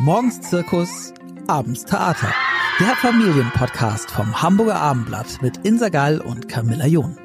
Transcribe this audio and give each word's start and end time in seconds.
Morgens 0.00 0.40
Zirkus, 0.42 1.12
abends 1.48 1.84
Theater. 1.84 2.32
Der 2.78 2.94
Familienpodcast 2.94 4.08
vom 4.08 4.40
Hamburger 4.40 4.76
Abendblatt 4.76 5.42
mit 5.42 5.56
Insa 5.66 5.88
Gall 5.88 6.20
und 6.20 6.48
Camilla 6.48 6.86
John. 6.86 7.16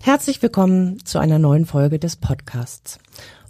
Herzlich 0.00 0.42
willkommen 0.42 0.98
zu 1.04 1.20
einer 1.20 1.38
neuen 1.38 1.66
Folge 1.66 2.00
des 2.00 2.16
Podcasts. 2.16 2.98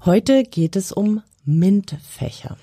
Heute 0.04 0.42
geht 0.42 0.76
es 0.76 0.92
um 0.92 1.22
MINT-Fächer. 1.46 2.58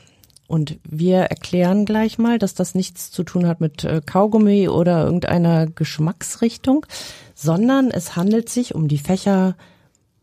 Und 0.45 0.77
wir 0.87 1.21
erklären 1.21 1.85
gleich 1.85 2.19
mal, 2.19 2.37
dass 2.37 2.53
das 2.53 2.75
nichts 2.75 3.09
zu 3.09 3.23
tun 3.23 3.47
hat 3.47 3.59
mit 3.59 3.83
äh, 3.83 4.01
Kaugummi 4.05 4.69
oder 4.69 5.03
irgendeiner 5.03 5.65
Geschmacksrichtung, 5.65 6.85
sondern 7.33 7.89
es 7.89 8.15
handelt 8.15 8.49
sich 8.49 8.75
um 8.75 8.87
die 8.87 8.99
Fächer 8.99 9.55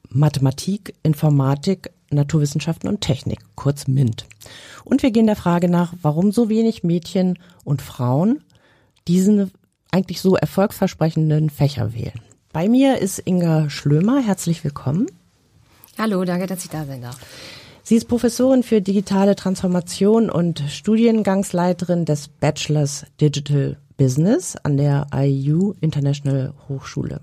Mathematik, 0.08 0.94
Informatik, 1.02 1.90
Naturwissenschaften 2.10 2.88
und 2.88 3.00
Technik, 3.00 3.40
kurz 3.54 3.86
MINT. 3.86 4.26
Und 4.84 5.02
wir 5.02 5.10
gehen 5.10 5.26
der 5.26 5.36
Frage 5.36 5.68
nach, 5.68 5.94
warum 6.02 6.32
so 6.32 6.48
wenig 6.48 6.84
Mädchen 6.84 7.38
und 7.64 7.82
Frauen 7.82 8.42
diesen 9.08 9.50
eigentlich 9.90 10.20
so 10.20 10.36
erfolgsversprechenden 10.36 11.50
Fächer 11.50 11.94
wählen. 11.94 12.20
Bei 12.52 12.68
mir 12.68 12.98
ist 12.98 13.20
Inga 13.24 13.70
Schlömer. 13.70 14.20
Herzlich 14.20 14.64
willkommen. 14.64 15.06
Hallo, 15.98 16.24
danke, 16.24 16.46
dass 16.46 16.64
ich 16.64 16.70
da 16.70 16.84
sein 16.84 17.02
darf. 17.02 17.18
Sie 17.82 17.96
ist 17.96 18.08
Professorin 18.08 18.62
für 18.62 18.80
digitale 18.80 19.36
Transformation 19.36 20.30
und 20.30 20.62
Studiengangsleiterin 20.68 22.04
des 22.04 22.28
Bachelors 22.28 23.06
Digital 23.20 23.76
Business 23.96 24.56
an 24.56 24.76
der 24.76 25.06
IU 25.14 25.74
International 25.80 26.54
Hochschule. 26.68 27.20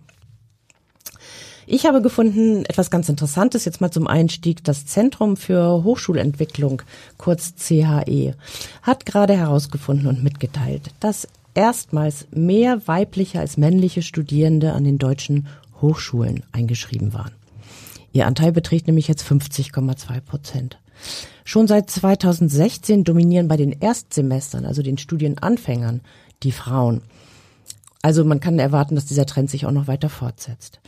Ich 1.74 1.86
habe 1.86 2.02
gefunden, 2.02 2.66
etwas 2.66 2.92
ganz 2.92 3.08
Interessantes 3.08 3.64
jetzt 3.64 3.80
mal 3.80 3.92
zum 3.92 4.06
Einstieg. 4.06 4.62
Das 4.62 4.86
Zentrum 4.86 5.38
für 5.38 5.86
Hochschulentwicklung, 5.86 6.82
kurz 7.18 7.56
CHE, 7.56 8.36
hat 8.82 9.06
gerade 9.06 9.38
herausgefunden 9.38 10.08
und 10.08 10.22
mitgeteilt, 10.22 10.90
dass 11.00 11.30
erstmals 11.54 12.28
mehr 12.30 12.86
weibliche 12.90 13.40
als 13.40 13.56
männliche 13.56 14.02
Studierende 14.02 14.74
an 14.74 14.84
den 14.84 14.98
deutschen 14.98 15.48
Hochschulen 15.80 16.44
eingeschrieben 16.52 17.14
waren. 17.14 17.32
Ihr 18.12 18.28
Anteil 18.28 18.52
beträgt 18.52 18.88
nämlich 18.88 19.08
jetzt 19.08 19.26
50,2 19.26 20.20
Prozent. 20.20 20.78
Schon 21.46 21.68
seit 21.68 21.90
2016 21.90 23.06
dominieren 23.06 23.48
bei 23.48 23.56
den 23.56 23.72
Erstsemestern, 23.72 24.66
also 24.66 24.82
den 24.82 24.98
Studienanfängern, 24.98 26.02
die 26.44 26.52
Frauen. 26.52 27.02
Also 28.02 28.26
man 28.26 28.40
kann 28.40 28.58
erwarten, 28.58 28.96
dass 28.96 29.06
dieser 29.06 29.26
Trend 29.26 29.50
sich 29.50 29.66
auch 29.66 29.72
noch 29.72 29.88
weiter 29.88 30.10
fortsetzt. 30.10 30.80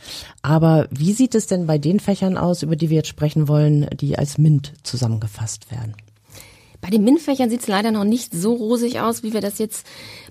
Aber 0.42 0.88
wie 0.90 1.12
sieht 1.12 1.34
es 1.34 1.46
denn 1.46 1.66
bei 1.66 1.78
den 1.78 2.00
Fächern 2.00 2.36
aus, 2.36 2.62
über 2.62 2.76
die 2.76 2.90
wir 2.90 2.96
jetzt 2.96 3.08
sprechen 3.08 3.46
wollen, 3.46 3.86
die 4.00 4.18
als 4.18 4.38
MINT 4.38 4.72
zusammengefasst 4.82 5.70
werden? 5.70 5.94
Bei 6.80 6.90
den 6.90 7.04
MINT-Fächern 7.04 7.48
sieht 7.48 7.62
es 7.62 7.66
leider 7.66 7.92
noch 7.92 8.04
nicht 8.04 8.34
so 8.34 8.52
rosig 8.52 9.00
aus, 9.00 9.22
wie 9.22 9.32
wir 9.32 9.40
das 9.40 9.58
jetzt 9.58 9.86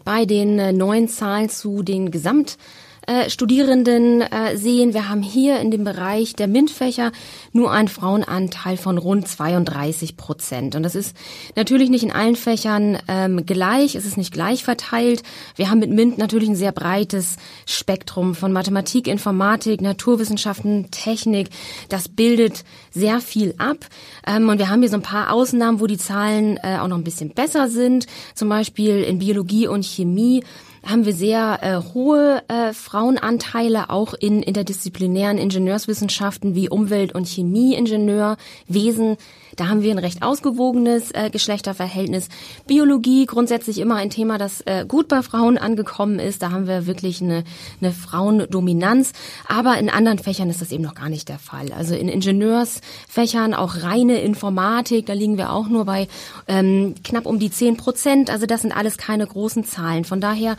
bei 0.06 0.26
den 0.26 0.60
äh, 0.60 0.72
neuen 0.72 1.08
Zahlen 1.08 1.50
zu 1.50 1.82
den 1.82 2.12
Gesamt 2.12 2.58
äh, 3.08 3.30
Studierenden 3.30 4.22
äh, 4.22 4.58
sehen. 4.58 4.94
Wir 4.94 5.10
haben 5.10 5.22
hier 5.22 5.60
in 5.60 5.72
dem 5.72 5.84
Bereich 5.84 6.36
der 6.36 6.48
MINT-Fächer 6.48 7.12
nur 7.52 7.72
einen 7.72 7.88
Frauenanteil 7.88 8.78
von 8.78 8.98
rund 8.98 9.28
32 9.28 10.16
Prozent. 10.16 10.76
Und 10.76 10.84
das 10.84 10.96
ist 10.96 11.16
natürlich 11.56 11.90
nicht 11.90 12.04
in 12.04 12.12
allen 12.12 12.36
Fächern 12.36 12.98
ähm, 13.08 13.46
gleich, 13.46 13.96
es 13.96 14.06
ist 14.06 14.18
nicht 14.18 14.34
gleich 14.34 14.64
verteilt. 14.64 15.24
Wir 15.56 15.70
haben 15.70 15.80
mit 15.80 15.90
MINT 15.90 16.18
natürlich 16.18 16.50
ein 16.50 16.56
sehr 16.56 16.72
breites 16.72 17.38
Spektrum 17.66 18.36
von 18.36 18.54
Mathematik, 18.54 19.08
Informatik, 19.08 19.82
Naturwissenschaften, 19.82 20.90
Technik. 20.92 21.50
Das 21.90 22.08
bildet 22.08 22.64
sehr 22.92 23.20
viel 23.20 23.56
ab. 23.58 23.78
Ähm, 24.26 24.50
und 24.50 24.60
wir 24.60 24.70
haben 24.70 24.82
hier 24.82 24.90
so 24.90 24.98
ein 24.98 25.02
paar 25.02 25.34
Ausnahmen, 25.34 25.80
wo 25.80 25.88
die 25.88 25.98
Zahlen 25.98 26.58
äh, 26.64 26.78
auch 26.80 26.88
noch 26.88 26.98
ein 26.98 27.04
bisschen 27.04 27.34
besser 27.34 27.68
sind. 27.68 28.08
Zum 28.34 28.50
Beispiel 28.50 29.04
in 29.04 29.20
Biologie 29.20 29.68
und 29.68 29.86
Chemie 29.86 30.44
haben 30.86 31.06
wir 31.06 31.14
sehr 31.14 31.60
äh, 31.62 31.94
hohe 31.94 32.44
äh, 32.48 32.74
Frauenanteile 32.74 33.90
auch 33.90 34.14
in 34.14 34.44
interdisziplinären 34.44 35.38
Ingenieurswissenschaften 35.38 36.56
wie 36.56 36.70
Umwelt- 36.70 37.16
und 37.16 37.28
Chemieingenieurwesen. 37.28 39.18
Da 39.56 39.68
haben 39.68 39.82
wir 39.82 39.92
ein 39.92 40.00
recht 40.00 40.24
ausgewogenes 40.24 41.12
äh, 41.12 41.30
Geschlechterverhältnis. 41.30 42.30
Biologie 42.68 43.26
grundsätzlich 43.26 43.80
immer 43.80 43.96
ein 43.96 44.10
Thema, 44.10 44.38
das 44.38 44.62
äh, 44.62 44.86
gut 44.88 45.08
bei 45.08 45.22
Frauen 45.22 45.58
angekommen 45.58 46.20
ist. 46.20 46.42
Da 46.42 46.52
haben 46.52 46.68
wir 46.68 46.86
wirklich 46.86 47.22
eine, 47.22 47.44
eine 47.82 47.92
Frauendominanz. 47.92 49.14
Aber 49.48 49.78
in 49.78 49.90
anderen 49.90 50.20
Fächern 50.20 50.50
ist 50.50 50.62
das 50.62 50.72
eben 50.72 50.84
noch 50.84 50.96
gar 50.96 51.10
nicht 51.10 51.30
der 51.30 51.40
Fall. 51.40 51.72
Also 51.72 51.96
in 51.96 52.08
Ingenieursfächern, 52.08 53.54
auch 53.54 53.84
reine 53.84 54.22
Informatik, 54.22 55.06
da 55.06 55.14
liegen 55.14 55.38
wir 55.38 55.52
auch 55.52 55.68
nur 55.68 55.86
bei 55.86 56.08
ähm, 56.48 56.96
knapp 57.04 57.26
um 57.26 57.40
die 57.40 57.52
10 57.52 57.78
Prozent. 57.78 58.30
Also 58.30 58.46
das 58.46 58.62
sind 58.62 58.76
alles 58.76 58.98
keine 58.98 59.26
großen 59.26 59.66
Zahlen. 59.66 60.06
Von 60.06 60.22
daher 60.22 60.58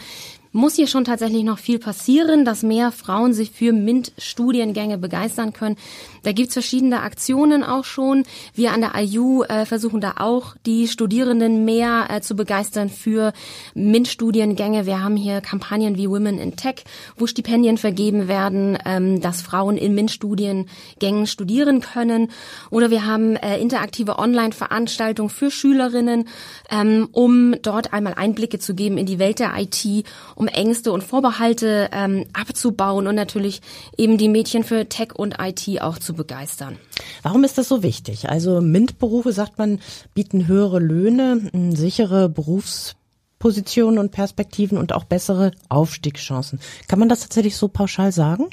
muss 0.55 0.77
hier 0.77 0.87
schon 0.87 1.05
tatsächlich 1.05 1.43
noch 1.43 1.59
viel 1.59 1.81
passieren, 1.81 2.45
dass 2.45 2.63
mehr 2.63 2.93
Frauen 2.93 3.33
sich 3.33 3.51
für 3.51 3.73
MINT-Studiengänge 3.73 4.99
begeistern 4.99 5.53
können. 5.53 5.77
Da 6.23 6.31
gibt's 6.33 6.55
verschiedene 6.55 7.03
Aktionen 7.03 7.65
auch 7.65 7.85
schon. 7.85 8.23
Wir 8.55 8.73
an 8.73 8.81
der 8.81 8.93
IU 8.95 9.43
äh, 9.43 9.67
versuchen 9.67 10.01
da 10.01 10.15
auch 10.19 10.55
die 10.65 10.87
Studierenden 10.87 11.65
mehr 11.65 12.07
äh, 12.09 12.21
zu 12.21 12.37
begeistern 12.37 12.89
für 12.89 13.33
MINT-Studiengänge. 13.75 14.87
Wir 14.87 15.03
haben 15.03 15.17
hier 15.17 15.41
Kampagnen 15.41 15.97
wie 15.97 16.09
Women 16.09 16.39
in 16.39 16.55
Tech, 16.55 16.85
wo 17.17 17.27
Stipendien 17.27 17.77
vergeben 17.77 18.29
werden, 18.29 18.79
ähm, 18.87 19.21
dass 19.21 19.43
Frauen 19.43 19.77
in 19.77 19.95
MINT-Studiengängen 19.97 21.27
studieren 21.27 21.81
können. 21.81 22.31
Oder 22.71 22.91
wir 22.91 23.05
haben 23.05 23.35
äh, 23.37 23.59
interaktive 23.59 24.21
Online-Veranstaltungen 24.21 25.31
für 25.31 25.51
Schülerinnen, 25.51 26.29
ähm, 26.71 27.09
um 27.11 27.57
dort 27.61 27.93
einmal 27.93 28.15
Einblicke 28.15 28.61
zu 28.61 28.75
geben 28.75 28.99
in 28.99 29.07
die 29.07 29.19
Welt 29.19 29.41
der 29.41 29.53
IT, 29.59 30.07
um 30.37 30.44
Ängste 30.49 30.93
und 30.93 31.03
Vorbehalte 31.03 31.91
ähm, 31.93 32.27
abzubauen 32.33 33.07
und 33.07 33.15
natürlich 33.15 33.61
eben 33.97 34.19
die 34.19 34.29
Mädchen 34.29 34.65
für 34.65 34.89
Tech 34.89 35.15
und 35.15 35.37
IT 35.41 35.81
auch 35.81 35.99
zu 35.99 36.15
begeistern. 36.15 36.79
Warum 37.23 37.45
ist 37.45 37.59
das 37.59 37.69
so 37.69 37.83
wichtig? 37.83 38.29
Also 38.29 38.61
MINT-Berufe, 38.61 39.33
sagt 39.33 39.59
man, 39.59 39.81
bieten 40.15 40.47
höhere 40.47 40.79
Löhne, 40.79 41.51
sichere 41.75 42.29
Berufspositionen 42.29 43.99
und 43.99 44.11
Perspektiven 44.11 44.79
und 44.79 44.93
auch 44.93 45.05
bessere 45.05 45.53
Aufstiegschancen. 45.69 46.61
Kann 46.89 46.99
man 46.99 47.09
das 47.09 47.21
tatsächlich 47.21 47.57
so 47.57 47.69
pauschal 47.69 48.13
sagen? 48.13 48.49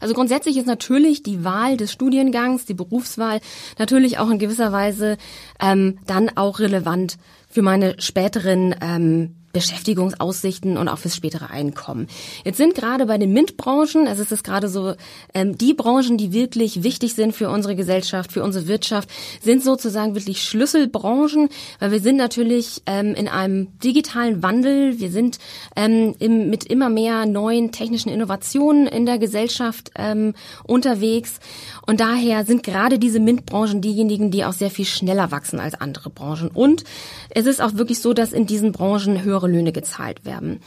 Also 0.00 0.14
grundsätzlich 0.14 0.56
ist 0.56 0.66
natürlich 0.66 1.22
die 1.22 1.44
Wahl 1.44 1.76
des 1.76 1.92
Studiengangs, 1.92 2.66
die 2.66 2.74
Berufswahl 2.74 3.40
natürlich 3.78 4.18
auch 4.18 4.30
in 4.30 4.38
gewisser 4.38 4.72
Weise 4.72 5.16
ähm, 5.60 5.98
dann 6.06 6.30
auch 6.36 6.58
relevant 6.58 7.18
für 7.48 7.62
meine 7.62 8.00
späteren 8.00 8.74
ähm, 8.80 9.34
Beschäftigungsaussichten 9.52 10.76
und 10.76 10.88
auch 10.88 10.98
fürs 10.98 11.16
spätere 11.16 11.50
Einkommen. 11.50 12.08
Jetzt 12.44 12.58
sind 12.58 12.74
gerade 12.74 13.06
bei 13.06 13.18
den 13.18 13.32
MINT-Branchen, 13.32 14.06
also 14.06 14.22
es 14.22 14.30
ist 14.30 14.44
gerade 14.44 14.68
so, 14.68 14.94
ähm, 15.34 15.56
die 15.56 15.74
Branchen, 15.74 16.18
die 16.18 16.32
wirklich 16.32 16.82
wichtig 16.82 17.14
sind 17.14 17.34
für 17.34 17.48
unsere 17.48 17.74
Gesellschaft, 17.74 18.32
für 18.32 18.42
unsere 18.42 18.68
Wirtschaft, 18.68 19.08
sind 19.42 19.64
sozusagen 19.64 20.14
wirklich 20.14 20.42
Schlüsselbranchen, 20.42 21.48
weil 21.80 21.92
wir 21.92 22.00
sind 22.00 22.16
natürlich 22.16 22.82
ähm, 22.86 23.14
in 23.14 23.28
einem 23.28 23.78
digitalen 23.80 24.42
Wandel, 24.42 24.98
wir 24.98 25.10
sind 25.10 25.38
ähm, 25.76 26.14
im, 26.18 26.50
mit 26.50 26.64
immer 26.64 26.90
mehr 26.90 27.24
neuen 27.26 27.72
technischen 27.72 28.10
Innovationen 28.10 28.86
in 28.86 29.06
der 29.06 29.18
Gesellschaft 29.18 29.92
ähm, 29.96 30.34
unterwegs 30.64 31.40
und 31.86 32.00
daher 32.00 32.44
sind 32.44 32.62
gerade 32.64 32.98
diese 32.98 33.18
MINT-Branchen 33.18 33.80
diejenigen, 33.80 34.30
die 34.30 34.44
auch 34.44 34.52
sehr 34.52 34.70
viel 34.70 34.84
schneller 34.84 35.30
wachsen 35.30 35.58
als 35.58 35.74
andere 35.74 36.10
Branchen. 36.10 36.50
Und 36.52 36.84
es 37.30 37.46
ist 37.46 37.62
auch 37.62 37.74
wirklich 37.74 38.00
so, 38.00 38.12
dass 38.12 38.32
in 38.32 38.44
diesen 38.44 38.72
Branchen 38.72 39.22
höhere 39.22 39.37
Löhne 39.46 39.72
gezahlt 39.72 40.24
werden. 40.24 40.60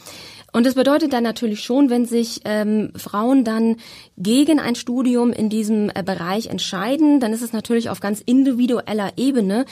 Und 0.52 0.66
das 0.66 0.74
bedeutet 0.74 1.14
dann 1.14 1.22
natürlich 1.22 1.64
schon, 1.64 1.88
wenn 1.88 2.04
sich 2.04 2.42
ähm, 2.44 2.92
Frauen 2.94 3.42
dann 3.42 3.76
gegen 4.18 4.60
ein 4.60 4.74
Studium 4.74 5.32
in 5.32 5.48
diesem 5.48 5.90
äh, 5.94 6.02
Bereich 6.04 6.48
entscheiden, 6.48 7.20
dann 7.20 7.32
ist 7.32 7.40
es 7.40 7.54
natürlich 7.54 7.88
auf 7.88 8.00
ganz 8.00 8.20
individueller 8.20 9.12
Ebene 9.16 9.64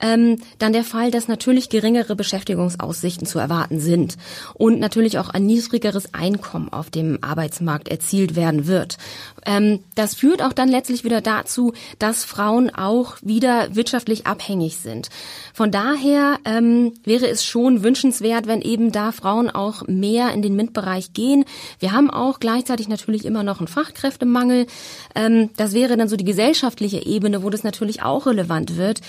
ähm, 0.00 0.38
dann 0.58 0.72
der 0.72 0.82
Fall, 0.82 1.12
dass 1.12 1.28
natürlich 1.28 1.68
geringere 1.68 2.16
Beschäftigungsaussichten 2.16 3.26
zu 3.26 3.38
erwarten 3.38 3.78
sind 3.78 4.16
und 4.54 4.80
natürlich 4.80 5.18
auch 5.18 5.28
ein 5.28 5.46
niedrigeres 5.46 6.14
Einkommen 6.14 6.68
auf 6.68 6.90
dem 6.90 7.18
Arbeitsmarkt 7.20 7.88
erzielt 7.88 8.34
werden 8.34 8.66
wird. 8.66 8.98
Ähm, 9.46 9.80
das 9.94 10.16
führt 10.16 10.42
auch 10.42 10.52
dann 10.52 10.68
letztlich 10.68 11.04
wieder 11.04 11.20
dazu, 11.20 11.74
dass 12.00 12.24
Frauen 12.24 12.74
auch 12.74 13.16
wieder 13.22 13.74
wirtschaftlich 13.76 14.26
abhängig 14.26 14.78
sind. 14.78 15.10
Von 15.52 15.70
daher 15.70 16.38
ähm, 16.44 16.92
wäre 17.04 17.28
es 17.28 17.44
schon 17.44 17.84
wünschenswert, 17.84 18.48
wenn 18.48 18.62
eben 18.62 18.90
da 18.90 19.12
Frauen 19.12 19.48
auch 19.48 19.86
mehr 19.86 20.23
mehr 20.24 20.34
in 20.34 20.42
den 20.42 20.56
MINT-Bereich 20.56 21.12
gehen. 21.12 21.44
Wir 21.78 21.92
haben 21.92 22.10
auch 22.10 22.40
gleichzeitig 22.40 22.88
natürlich 22.88 23.24
immer 23.24 23.42
noch 23.42 23.58
einen 23.58 23.68
Fachkräftemangel. 23.68 24.66
Ähm, 25.14 25.50
das 25.56 25.74
wäre 25.74 25.96
dann 25.96 26.08
so 26.08 26.16
die 26.16 26.24
gesellschaftliche 26.24 27.04
Ebene, 27.04 27.42
wo 27.42 27.50
das 27.50 27.64
natürlich 27.64 28.02
auch 28.02 28.26
relevant 28.26 28.76
wird. 28.76 29.00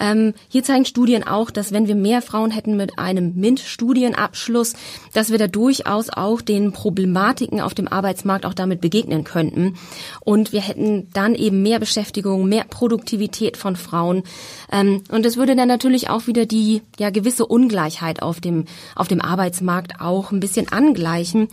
Ähm, 0.00 0.34
hier 0.48 0.64
zeigen 0.64 0.84
Studien 0.84 1.26
auch, 1.26 1.50
dass 1.50 1.72
wenn 1.72 1.88
wir 1.88 1.94
mehr 1.94 2.22
Frauen 2.22 2.50
hätten 2.50 2.76
mit 2.76 2.98
einem 2.98 3.34
MINT-Studienabschluss, 3.34 4.74
dass 5.12 5.30
wir 5.30 5.38
da 5.38 5.46
durchaus 5.46 6.10
auch 6.10 6.40
den 6.40 6.72
Problematiken 6.72 7.60
auf 7.60 7.74
dem 7.74 7.88
Arbeitsmarkt 7.88 8.46
auch 8.46 8.54
damit 8.54 8.80
begegnen 8.80 9.24
könnten. 9.24 9.76
Und 10.20 10.52
wir 10.52 10.60
hätten 10.60 11.08
dann 11.12 11.34
eben 11.34 11.62
mehr 11.62 11.78
Beschäftigung, 11.78 12.48
mehr 12.48 12.64
Produktivität 12.64 13.56
von 13.56 13.76
Frauen. 13.76 14.22
Ähm, 14.70 15.02
und 15.10 15.24
das 15.24 15.36
würde 15.36 15.56
dann 15.56 15.68
natürlich 15.68 16.08
auch 16.08 16.26
wieder 16.26 16.46
die 16.46 16.82
ja 16.98 17.10
gewisse 17.10 17.46
Ungleichheit 17.46 18.22
auf 18.22 18.40
dem 18.40 18.64
auf 18.94 19.08
dem 19.08 19.20
Arbeitsmarkt 19.20 20.00
auch 20.00 20.32
ein 20.32 20.40
bisschen 20.40 20.61
angleichen. 20.68 21.48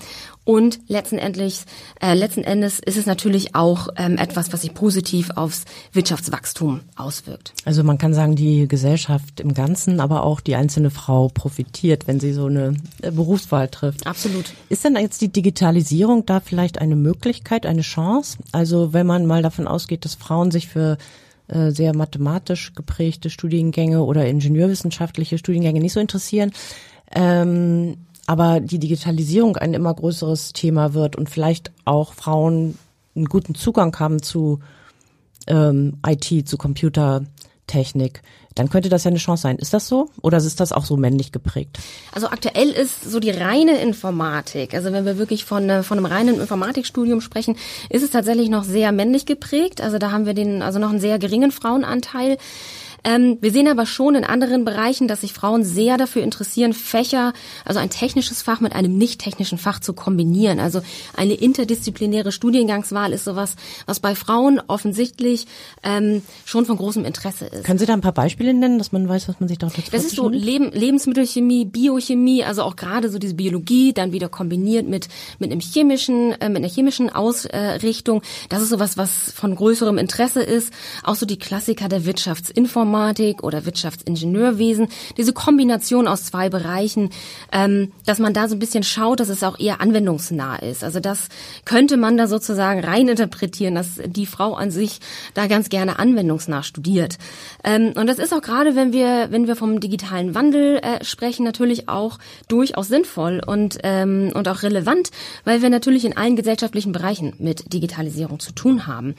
Und 0.50 0.80
letztendlich, 0.88 1.62
äh, 2.02 2.16
letzten 2.16 2.44
Endes 2.44 2.80
ist 2.80 2.98
es 2.98 3.06
natürlich 3.06 3.54
auch 3.54 3.90
ähm, 3.98 4.18
etwas, 4.18 4.52
was 4.52 4.62
sich 4.62 4.74
positiv 4.74 5.30
aufs 5.36 5.66
Wirtschaftswachstum 5.94 6.80
auswirkt. 6.96 7.54
Also 7.66 7.84
man 7.84 8.00
kann 8.00 8.16
sagen, 8.16 8.36
die 8.36 8.68
Gesellschaft 8.68 9.42
im 9.42 9.54
Ganzen, 9.54 10.00
aber 10.00 10.24
auch 10.24 10.42
die 10.42 10.56
einzelne 10.56 10.90
Frau 10.90 11.28
profitiert, 11.28 12.08
wenn 12.08 12.20
sie 12.20 12.34
so 12.34 12.48
eine 12.48 12.74
äh, 13.04 13.12
Berufswahl 13.12 13.68
trifft. 13.68 14.08
Absolut. 14.08 14.46
Ist 14.70 14.84
denn 14.84 14.96
jetzt 14.96 15.22
die 15.22 15.32
Digitalisierung 15.32 16.26
da 16.26 16.40
vielleicht 16.40 16.82
eine 16.82 16.96
Möglichkeit, 16.96 17.68
eine 17.68 17.82
Chance? 17.82 18.40
Also 18.52 18.92
wenn 18.92 19.06
man 19.06 19.28
mal 19.28 19.44
davon 19.44 19.68
ausgeht, 19.68 20.04
dass 20.04 20.16
Frauen 20.16 20.50
sich 20.50 20.68
für 20.68 20.98
äh, 21.48 21.72
sehr 21.72 21.96
mathematisch 21.96 22.74
geprägte 22.74 23.30
Studiengänge 23.30 24.04
oder 24.04 24.28
ingenieurwissenschaftliche 24.28 25.38
Studiengänge 25.38 25.80
nicht 25.80 25.94
so 25.94 26.00
interessieren, 26.00 26.52
ähm, 27.14 27.98
aber 28.30 28.60
die 28.60 28.78
Digitalisierung 28.78 29.58
ein 29.58 29.74
immer 29.74 29.92
größeres 29.92 30.54
Thema 30.54 30.94
wird 30.94 31.16
und 31.16 31.32
vielleicht 31.32 31.72
auch 31.84 32.14
Frauen 32.14 32.78
einen 33.16 33.26
guten 33.26 33.56
Zugang 33.56 33.98
haben 33.98 34.22
zu 34.22 34.60
ähm, 35.48 35.98
IT, 36.06 36.48
zu 36.48 36.56
Computertechnik, 36.56 38.22
dann 38.54 38.70
könnte 38.70 38.90
das 38.90 39.04
ja 39.04 39.10
eine 39.10 39.18
Chance 39.18 39.42
sein. 39.42 39.58
Ist 39.58 39.74
das 39.74 39.88
so? 39.88 40.12
Oder 40.22 40.38
ist 40.38 40.60
das 40.60 40.74
auch 40.74 40.86
so 40.86 40.96
männlich 40.96 41.32
geprägt? 41.32 41.80
Also 42.12 42.28
aktuell 42.28 42.70
ist 42.70 43.04
so 43.04 43.20
die 43.20 43.32
reine 43.32 43.82
Informatik, 43.82 44.76
also 44.76 44.92
wenn 44.94 45.06
wir 45.06 45.18
wirklich 45.18 45.44
von, 45.44 45.68
äh, 45.68 45.82
von 45.82 45.98
einem 45.98 46.06
reinen 46.06 46.40
Informatikstudium 46.40 47.22
sprechen, 47.22 47.56
ist 47.90 48.04
es 48.04 48.12
tatsächlich 48.12 48.50
noch 48.50 48.64
sehr 48.64 48.92
männlich 48.92 49.26
geprägt. 49.26 49.82
Also 49.82 49.98
da 49.98 50.12
haben 50.12 50.28
wir 50.28 50.36
den, 50.36 50.62
also 50.62 50.78
noch 50.78 50.92
einen 50.92 51.00
sehr 51.00 51.18
geringen 51.18 51.50
Frauenanteil. 51.50 52.38
Ähm, 53.04 53.38
wir 53.42 53.52
sehen 53.52 53.68
aber 53.68 53.86
schon 53.86 54.16
in 54.16 54.24
anderen 54.24 54.66
Bereichen, 54.66 55.08
dass 55.08 55.22
sich 55.22 55.34
Frauen 55.34 55.64
sehr 55.64 55.98
dafür 55.98 56.24
interessieren, 56.24 56.74
Fächer, 56.74 57.34
also 57.66 57.80
ein 57.80 57.90
technisches 57.90 58.42
Fach 58.42 58.60
mit 58.60 58.74
einem 58.74 58.98
nicht 58.98 59.22
technischen 59.22 59.58
Fach 59.58 59.80
zu 59.80 59.94
kombinieren. 59.94 60.60
Also 60.60 60.82
eine 61.16 61.34
interdisziplinäre 61.34 62.32
Studiengangswahl 62.32 63.14
ist 63.14 63.24
sowas, 63.24 63.56
was 63.86 64.00
bei 64.00 64.16
Frauen 64.16 64.62
offensichtlich 64.68 65.48
ähm, 65.84 66.22
schon 66.46 66.66
von 66.66 66.78
großem 66.78 67.06
Interesse 67.06 67.46
ist. 67.46 67.64
Können 67.64 67.80
Sie 67.80 67.86
da 67.86 67.94
ein 67.94 68.02
paar 68.02 68.12
Beispiele 68.12 68.54
nennen, 68.54 68.78
dass 68.78 68.92
man 68.92 69.08
weiß, 69.08 69.30
was 69.30 69.40
man 69.40 69.48
sich 69.48 69.58
dort 69.58 69.78
jetzt 69.78 69.94
Das 69.94 70.04
ist 70.04 70.16
so 70.16 70.30
Leben, 70.30 70.72
Lebensmittelchemie, 70.72 71.66
Biochemie, 71.66 72.44
also 72.44 72.64
auch 72.64 72.76
gerade 72.76 73.10
so 73.10 73.20
diese 73.20 73.36
Biologie, 73.36 73.94
dann 73.94 74.12
wieder 74.12 74.30
kombiniert 74.30 74.88
mit 74.88 75.08
mit 75.40 75.52
einem 75.52 75.62
chemischen, 75.62 76.34
äh, 76.42 76.50
mit 76.50 76.58
einer 76.58 76.68
chemischen 76.68 77.10
Ausrichtung. 77.10 78.22
Das 78.50 78.62
ist 78.62 78.70
sowas, 78.70 78.98
was 78.98 79.32
von 79.32 79.56
größerem 79.56 79.98
Interesse 79.98 80.42
ist. 80.42 80.74
Auch 81.04 81.16
so 81.16 81.26
die 81.26 81.40
Klassiker 81.40 81.88
der 81.88 82.06
Wirtschaftsinformation 82.06 82.89
Wirtschaftsinformatik 82.90 83.44
oder 83.44 83.66
Wirtschaftsingenieurwesen, 83.66 84.88
diese 85.18 85.34
Kombination 85.34 86.08
aus 86.08 86.26
zwei 86.26 86.50
Bereichen, 86.50 87.10
ähm, 87.52 87.92
dass 88.06 88.20
man 88.20 88.34
da 88.34 88.48
so 88.48 88.56
ein 88.56 88.60
bisschen 88.60 88.84
schaut, 88.84 89.20
dass 89.20 89.30
es 89.30 89.44
auch 89.44 89.60
eher 89.60 89.82
anwendungsnah 89.82 90.58
ist. 90.58 90.84
Also 90.84 91.00
das 91.00 91.30
könnte 91.66 91.98
man 91.98 92.18
da 92.18 92.28
sozusagen 92.28 92.84
reininterpretieren, 92.84 93.76
dass 93.76 94.00
die 94.06 94.26
Frau 94.26 94.54
an 94.56 94.72
sich 94.72 95.00
da 95.34 95.48
ganz 95.48 95.70
gerne 95.70 96.00
anwendungsnah 96.00 96.64
studiert. 96.64 97.18
Ähm, 97.64 97.94
und 97.96 98.08
das 98.08 98.20
ist 98.20 98.34
auch 98.34 98.42
gerade, 98.42 98.76
wenn 98.76 98.92
wir, 98.92 99.28
wenn 99.32 99.48
wir 99.48 99.56
vom 99.56 99.80
digitalen 99.80 100.36
Wandel 100.36 100.78
äh, 100.78 101.04
sprechen, 101.04 101.44
natürlich 101.44 101.90
auch 101.90 102.18
durchaus 102.48 102.88
sinnvoll 102.88 103.42
und, 103.46 103.78
ähm, 103.84 104.32
und 104.34 104.48
auch 104.48 104.64
relevant, 104.64 105.12
weil 105.46 105.62
wir 105.62 105.70
natürlich 105.70 106.06
in 106.06 106.18
allen 106.18 106.36
gesellschaftlichen 106.36 106.92
Bereichen 106.92 107.34
mit 107.40 107.72
Digitalisierung 107.74 108.40
zu 108.40 108.52
tun 108.52 108.88
haben. 108.88 109.16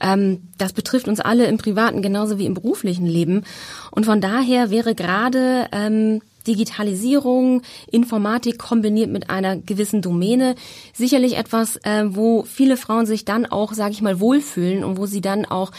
Ähm, 0.00 0.48
das 0.58 0.72
betrifft 0.72 1.08
uns 1.08 1.20
alle 1.20 1.46
im 1.46 1.58
privaten 1.58 2.02
genauso 2.02 2.38
wie 2.38 2.46
im 2.46 2.54
beruflichen 2.54 3.06
Leben. 3.12 3.44
Und 3.90 4.06
von 4.06 4.20
daher 4.20 4.70
wäre 4.70 4.94
gerade 4.94 5.68
ähm, 5.72 6.20
Digitalisierung, 6.46 7.62
Informatik 7.90 8.58
kombiniert 8.58 9.10
mit 9.10 9.30
einer 9.30 9.56
gewissen 9.56 10.02
Domäne 10.02 10.54
sicherlich 10.92 11.36
etwas, 11.36 11.76
äh, 11.84 12.04
wo 12.06 12.42
viele 12.42 12.76
Frauen 12.76 13.06
sich 13.06 13.24
dann 13.24 13.46
auch, 13.46 13.72
sage 13.72 13.92
ich 13.92 14.02
mal, 14.02 14.20
wohlfühlen 14.20 14.84
und 14.84 14.98
wo 14.98 15.06
sie 15.06 15.20
dann 15.20 15.44
auch 15.44 15.72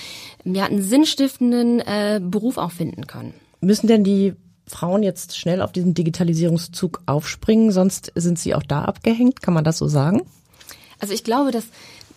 ja, 0.45 0.65
einen 0.65 0.81
sinnstiftenden 0.81 1.79
äh, 1.81 2.21
Beruf 2.23 2.57
auch 2.57 2.71
finden 2.71 3.07
können. 3.07 3.33
Müssen 3.61 3.87
denn 3.87 4.03
die 4.03 4.33
Frauen 4.67 5.03
jetzt 5.03 5.37
schnell 5.37 5.61
auf 5.61 5.71
diesen 5.71 5.93
Digitalisierungszug 5.93 7.01
aufspringen, 7.05 7.71
sonst 7.71 8.11
sind 8.15 8.39
sie 8.39 8.55
auch 8.55 8.63
da 8.63 8.85
abgehängt? 8.85 9.41
Kann 9.41 9.53
man 9.53 9.63
das 9.63 9.77
so 9.77 9.87
sagen? 9.87 10.21
Also 10.99 11.13
ich 11.13 11.23
glaube, 11.23 11.51
dass 11.51 11.65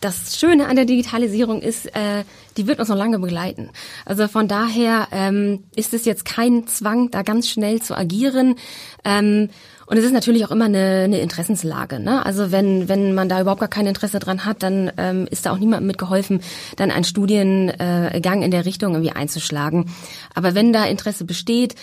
das 0.00 0.38
Schöne 0.38 0.66
an 0.66 0.76
der 0.76 0.84
Digitalisierung 0.84 1.62
ist, 1.62 1.86
äh, 1.86 2.24
die 2.56 2.66
wird 2.66 2.80
uns 2.80 2.88
noch 2.88 2.96
lange 2.96 3.18
begleiten. 3.18 3.70
Also 4.04 4.28
von 4.28 4.48
daher 4.48 5.08
ähm, 5.12 5.64
ist 5.74 5.94
es 5.94 6.04
jetzt 6.04 6.24
kein 6.24 6.66
Zwang, 6.66 7.10
da 7.10 7.22
ganz 7.22 7.48
schnell 7.48 7.80
zu 7.82 7.96
agieren. 7.96 8.56
Ähm, 9.04 9.48
und 9.86 9.96
es 9.98 10.04
ist 10.04 10.12
natürlich 10.12 10.44
auch 10.44 10.50
immer 10.50 10.64
eine, 10.64 11.02
eine 11.04 11.20
Interessenslage. 11.20 12.00
Ne? 12.00 12.24
Also 12.26 12.50
wenn, 12.50 12.88
wenn 12.88 13.14
man 13.14 13.28
da 13.28 13.40
überhaupt 13.40 13.60
gar 13.60 13.68
kein 13.68 13.86
Interesse 13.86 14.18
dran 14.18 14.44
hat, 14.44 14.62
dann 14.62 14.90
ähm, 14.96 15.28
ist 15.30 15.46
da 15.46 15.52
auch 15.52 15.58
niemandem 15.58 15.86
mitgeholfen, 15.86 16.40
dann 16.76 16.90
einen 16.90 17.04
Studiengang 17.04 18.42
in 18.42 18.50
der 18.50 18.66
Richtung 18.66 18.94
irgendwie 18.94 19.12
einzuschlagen. 19.12 19.90
Aber 20.34 20.54
wenn 20.54 20.72
da 20.72 20.84
Interesse 20.84 21.24
besteht, 21.24 21.76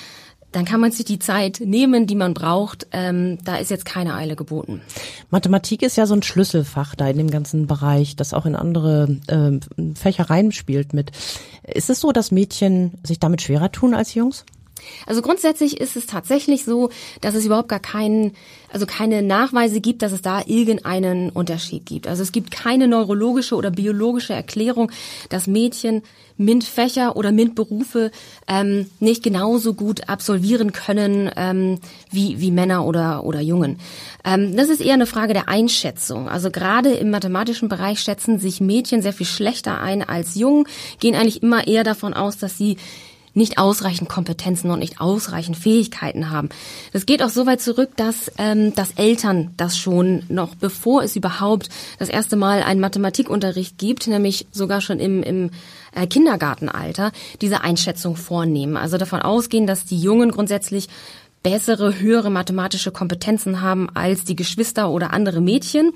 dann 0.54 0.66
kann 0.66 0.80
man 0.80 0.92
sich 0.92 1.06
die 1.06 1.20
Zeit 1.20 1.62
nehmen, 1.64 2.08
die 2.08 2.16
man 2.16 2.34
braucht. 2.34 2.88
Ähm, 2.92 3.38
da 3.44 3.58
ist 3.58 3.72
jetzt 3.72 3.86
keine 3.86 4.16
Eile 4.16 4.36
geboten. 4.36 4.82
Mathematik 5.30 5.82
ist 5.82 5.98
ja 5.98 6.06
so 6.06 6.14
ein 6.14 6.24
Schlüsselfach 6.24 6.96
da 6.96 7.08
in 7.08 7.18
dem 7.18 7.30
ganzen 7.30 7.68
Bereich, 7.68 8.16
das 8.16 8.34
auch 8.34 8.46
in 8.46 8.56
andere 8.56 9.18
äh, 9.28 9.60
Fächer 9.96 10.30
reinspielt 10.30 10.94
mit. 10.94 11.12
Ist 11.64 11.90
es 11.90 12.00
so, 12.00 12.12
dass 12.12 12.32
Mädchen 12.32 12.94
sich 13.04 13.20
damit 13.20 13.42
schwerer 13.42 13.72
tun 13.72 13.94
als 13.94 14.14
Jungs? 14.14 14.46
Also 15.06 15.22
grundsätzlich 15.22 15.80
ist 15.80 15.96
es 15.96 16.06
tatsächlich 16.06 16.66
so, 16.66 16.90
dass 17.22 17.36
es 17.36 17.46
überhaupt 17.46 17.70
gar 17.70 17.80
keinen, 17.80 18.34
also 18.72 18.86
keine 18.86 19.22
Nachweise 19.22 19.82
gibt, 19.82 20.02
dass 20.02 20.12
es 20.12 20.22
da 20.22 20.42
irgendeinen 20.46 21.30
Unterschied 21.30 21.86
gibt. 21.86 22.08
Also 22.08 22.24
es 22.24 22.32
gibt 22.32 22.52
keine 22.52 22.88
neurologische 22.88 23.56
oder 23.56 23.72
biologische 23.72 24.34
Erklärung, 24.34 24.92
dass 25.30 25.48
Mädchen 25.48 26.04
MINT-Fächer 26.38 27.16
oder 27.16 27.32
MINT-Berufe 27.32 28.12
ähm, 28.48 28.88
nicht 29.00 29.24
genauso 29.24 29.74
gut 29.74 30.10
absolvieren 30.10 30.72
können 30.72 31.30
ähm, 31.36 31.80
wie, 32.12 32.40
wie 32.40 32.52
Männer 32.52 32.86
oder, 32.86 33.24
oder 33.24 33.40
Jungen. 33.40 33.80
Ähm, 34.26 34.56
das 34.56 34.70
ist 34.70 34.82
eher 34.82 34.96
eine 34.96 35.06
Frage 35.06 35.34
der 35.34 35.50
Einschätzung. 35.50 36.28
Also 36.28 36.50
gerade 36.50 36.92
im 36.94 37.12
mathematischen 37.12 37.70
Bereich 37.70 38.00
schätzen 38.00 38.40
sich 38.40 38.62
Mädchen 38.62 39.02
sehr 39.02 39.14
viel 39.14 39.26
schlechter 39.26 39.80
ein 39.80 40.02
als 40.08 40.36
Jungen, 40.36 40.66
gehen 41.00 41.16
eigentlich 41.16 41.44
immer 41.44 41.68
eher 41.68 41.84
davon 41.84 42.14
aus, 42.14 42.38
dass 42.38 42.58
sie 42.58 42.78
nicht 43.34 43.58
ausreichend 43.58 44.10
Kompetenzen 44.10 44.70
und 44.72 44.80
nicht 44.80 45.02
ausreichend 45.02 45.58
Fähigkeiten 45.58 46.30
haben. 46.30 46.50
Das 46.92 47.06
geht 47.06 47.24
auch 47.24 47.30
so 47.30 47.46
weit 47.46 47.62
zurück, 47.62 47.92
dass, 47.96 48.32
ähm, 48.38 48.74
dass 48.76 48.92
Eltern 48.92 49.54
das 49.58 49.78
schon 49.78 50.24
noch 50.30 50.56
bevor 50.56 51.04
es 51.04 51.16
überhaupt 51.16 51.70
das 52.00 52.10
erste 52.10 52.36
Mal 52.36 52.64
einen 52.64 52.80
Mathematikunterricht 52.80 53.78
gibt, 53.78 54.08
nämlich 54.08 54.48
sogar 54.52 54.82
schon 54.82 55.00
im, 55.00 55.24
im 55.24 55.50
äh, 55.96 56.08
Kindergartenalter, 56.08 57.12
diese 57.42 57.62
Einschätzung 57.62 58.16
vornehmen. 58.16 58.78
Also 58.78 58.98
davon 58.98 59.22
ausgehen, 59.22 59.68
dass 59.68 59.86
die 59.86 60.00
Jungen 60.00 60.32
grundsätzlich 60.32 60.90
bessere, 61.44 62.00
höhere 62.00 62.30
mathematische 62.30 62.92
Kompetenzen 62.92 63.62
haben 63.62 63.90
als 63.94 64.24
die 64.24 64.36
Geschwister 64.36 64.90
oder 64.90 65.12
andere 65.12 65.42
Mädchen. 65.42 65.92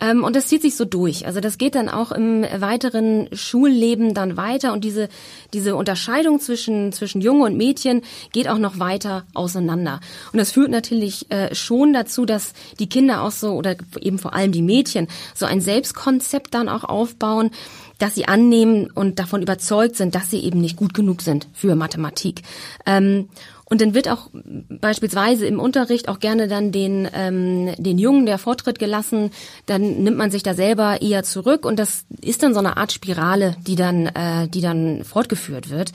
Ähm, 0.00 0.24
und 0.24 0.36
das 0.36 0.46
zieht 0.46 0.62
sich 0.62 0.76
so 0.76 0.84
durch. 0.84 1.26
Also 1.26 1.40
das 1.40 1.58
geht 1.58 1.74
dann 1.74 1.88
auch 1.88 2.12
im 2.12 2.42
weiteren 2.42 3.28
Schulleben 3.32 4.14
dann 4.14 4.36
weiter 4.36 4.72
und 4.72 4.84
diese, 4.84 5.08
diese 5.52 5.76
Unterscheidung 5.76 6.40
zwischen, 6.40 6.92
zwischen 6.92 7.20
Junge 7.20 7.44
und 7.44 7.56
Mädchen 7.56 8.02
geht 8.32 8.48
auch 8.48 8.58
noch 8.58 8.78
weiter 8.78 9.24
auseinander. 9.34 10.00
Und 10.32 10.38
das 10.38 10.52
führt 10.52 10.70
natürlich 10.70 11.30
äh, 11.30 11.54
schon 11.54 11.92
dazu, 11.92 12.24
dass 12.24 12.52
die 12.78 12.88
Kinder 12.88 13.22
auch 13.22 13.30
so, 13.32 13.52
oder 13.52 13.76
eben 14.00 14.18
vor 14.18 14.34
allem 14.34 14.52
die 14.52 14.62
Mädchen, 14.62 15.08
so 15.34 15.46
ein 15.46 15.60
Selbstkonzept 15.60 16.54
dann 16.54 16.68
auch 16.68 16.84
aufbauen, 16.84 17.50
dass 17.98 18.14
sie 18.14 18.26
annehmen 18.26 18.90
und 18.90 19.18
davon 19.18 19.42
überzeugt 19.42 19.96
sind, 19.96 20.14
dass 20.14 20.30
sie 20.30 20.40
eben 20.40 20.60
nicht 20.60 20.76
gut 20.76 20.94
genug 20.94 21.20
sind 21.22 21.48
für 21.52 21.74
Mathematik. 21.76 22.42
Ähm, 22.86 23.28
und 23.70 23.80
dann 23.80 23.94
wird 23.94 24.08
auch 24.08 24.28
beispielsweise 24.68 25.46
im 25.46 25.60
Unterricht 25.60 26.08
auch 26.08 26.18
gerne 26.18 26.48
dann 26.48 26.72
den, 26.72 27.08
ähm, 27.14 27.72
den 27.78 27.98
Jungen 27.98 28.26
der 28.26 28.38
Vortritt 28.38 28.80
gelassen. 28.80 29.30
Dann 29.66 30.02
nimmt 30.02 30.16
man 30.16 30.32
sich 30.32 30.42
da 30.42 30.54
selber 30.54 31.00
eher 31.00 31.22
zurück 31.22 31.64
und 31.64 31.78
das 31.78 32.04
ist 32.20 32.42
dann 32.42 32.52
so 32.52 32.58
eine 32.58 32.76
Art 32.76 32.90
Spirale, 32.90 33.56
die 33.64 33.76
dann, 33.76 34.06
äh, 34.06 34.48
die 34.48 34.60
dann 34.60 35.04
fortgeführt 35.04 35.70
wird. 35.70 35.92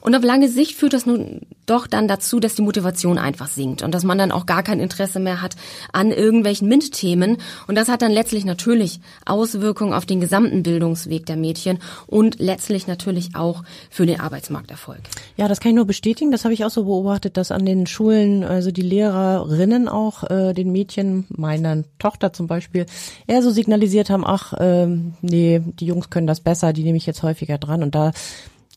Und 0.00 0.14
auf 0.14 0.22
lange 0.22 0.48
Sicht 0.48 0.76
führt 0.76 0.92
das 0.92 1.06
nun 1.06 1.42
doch 1.66 1.86
dann 1.86 2.08
dazu, 2.08 2.40
dass 2.40 2.54
die 2.54 2.62
Motivation 2.62 3.18
einfach 3.18 3.46
sinkt 3.46 3.82
und 3.82 3.94
dass 3.94 4.02
man 4.02 4.18
dann 4.18 4.32
auch 4.32 4.44
gar 4.44 4.62
kein 4.62 4.80
Interesse 4.80 5.20
mehr 5.20 5.40
hat 5.40 5.54
an 5.92 6.10
irgendwelchen 6.10 6.68
MINT-Themen. 6.68 7.36
Und 7.68 7.74
das 7.76 7.88
hat 7.88 8.02
dann 8.02 8.10
letztlich 8.10 8.44
natürlich 8.44 9.00
Auswirkungen 9.24 9.92
auf 9.92 10.04
den 10.04 10.20
gesamten 10.20 10.62
Bildungsweg 10.62 11.26
der 11.26 11.36
Mädchen 11.36 11.78
und 12.06 12.40
letztlich 12.40 12.86
natürlich 12.86 13.36
auch 13.36 13.62
für 13.88 14.06
den 14.06 14.20
Arbeitsmarkterfolg. 14.20 15.00
Ja, 15.36 15.46
das 15.46 15.60
kann 15.60 15.70
ich 15.70 15.76
nur 15.76 15.84
bestätigen. 15.84 16.32
Das 16.32 16.44
habe 16.44 16.54
ich 16.54 16.64
auch 16.64 16.70
so 16.70 16.84
beobachtet, 16.84 17.36
dass 17.36 17.52
an 17.52 17.64
den 17.64 17.86
Schulen, 17.86 18.42
also 18.42 18.72
die 18.72 18.82
Lehrerinnen 18.82 19.88
auch 19.88 20.28
äh, 20.28 20.52
den 20.54 20.72
Mädchen, 20.72 21.26
meiner 21.28 21.84
Tochter 21.98 22.32
zum 22.32 22.48
Beispiel, 22.48 22.86
eher 23.26 23.42
so 23.42 23.50
signalisiert 23.50 24.10
haben, 24.10 24.24
ach, 24.26 24.54
äh, 24.54 24.88
nee, 25.20 25.60
die 25.78 25.86
Jungs 25.86 26.10
können 26.10 26.26
das 26.26 26.40
besser, 26.40 26.72
die 26.72 26.82
nehme 26.82 26.96
ich 26.96 27.06
jetzt 27.06 27.22
häufiger 27.22 27.58
dran. 27.58 27.82
Und 27.82 27.94
da 27.94 28.12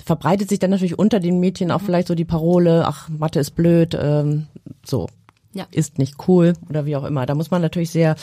verbreitet 0.04 0.50
sich 0.50 0.60
dann 0.60 0.72
natürlich 0.72 1.00
unter 1.00 1.20
den 1.20 1.40
Mädchen 1.40 1.72
auch 1.72 1.82
vielleicht 1.82 2.08
so 2.08 2.16
die 2.16 2.26
Parole, 2.26 2.86
ach, 2.86 3.10
Mathe 3.10 3.40
ist 3.40 3.52
blöd, 3.52 3.98
ähm, 4.00 4.48
so, 4.86 5.08
ja. 5.54 5.66
ist 5.72 5.98
nicht 5.98 6.16
cool 6.28 6.54
oder 6.70 6.86
wie 6.86 6.96
auch 6.96 7.04
immer. 7.04 7.26
Da 7.26 7.36
muss 7.36 7.52
man 7.52 7.62
natürlich 7.62 7.92
sehr 7.92 8.16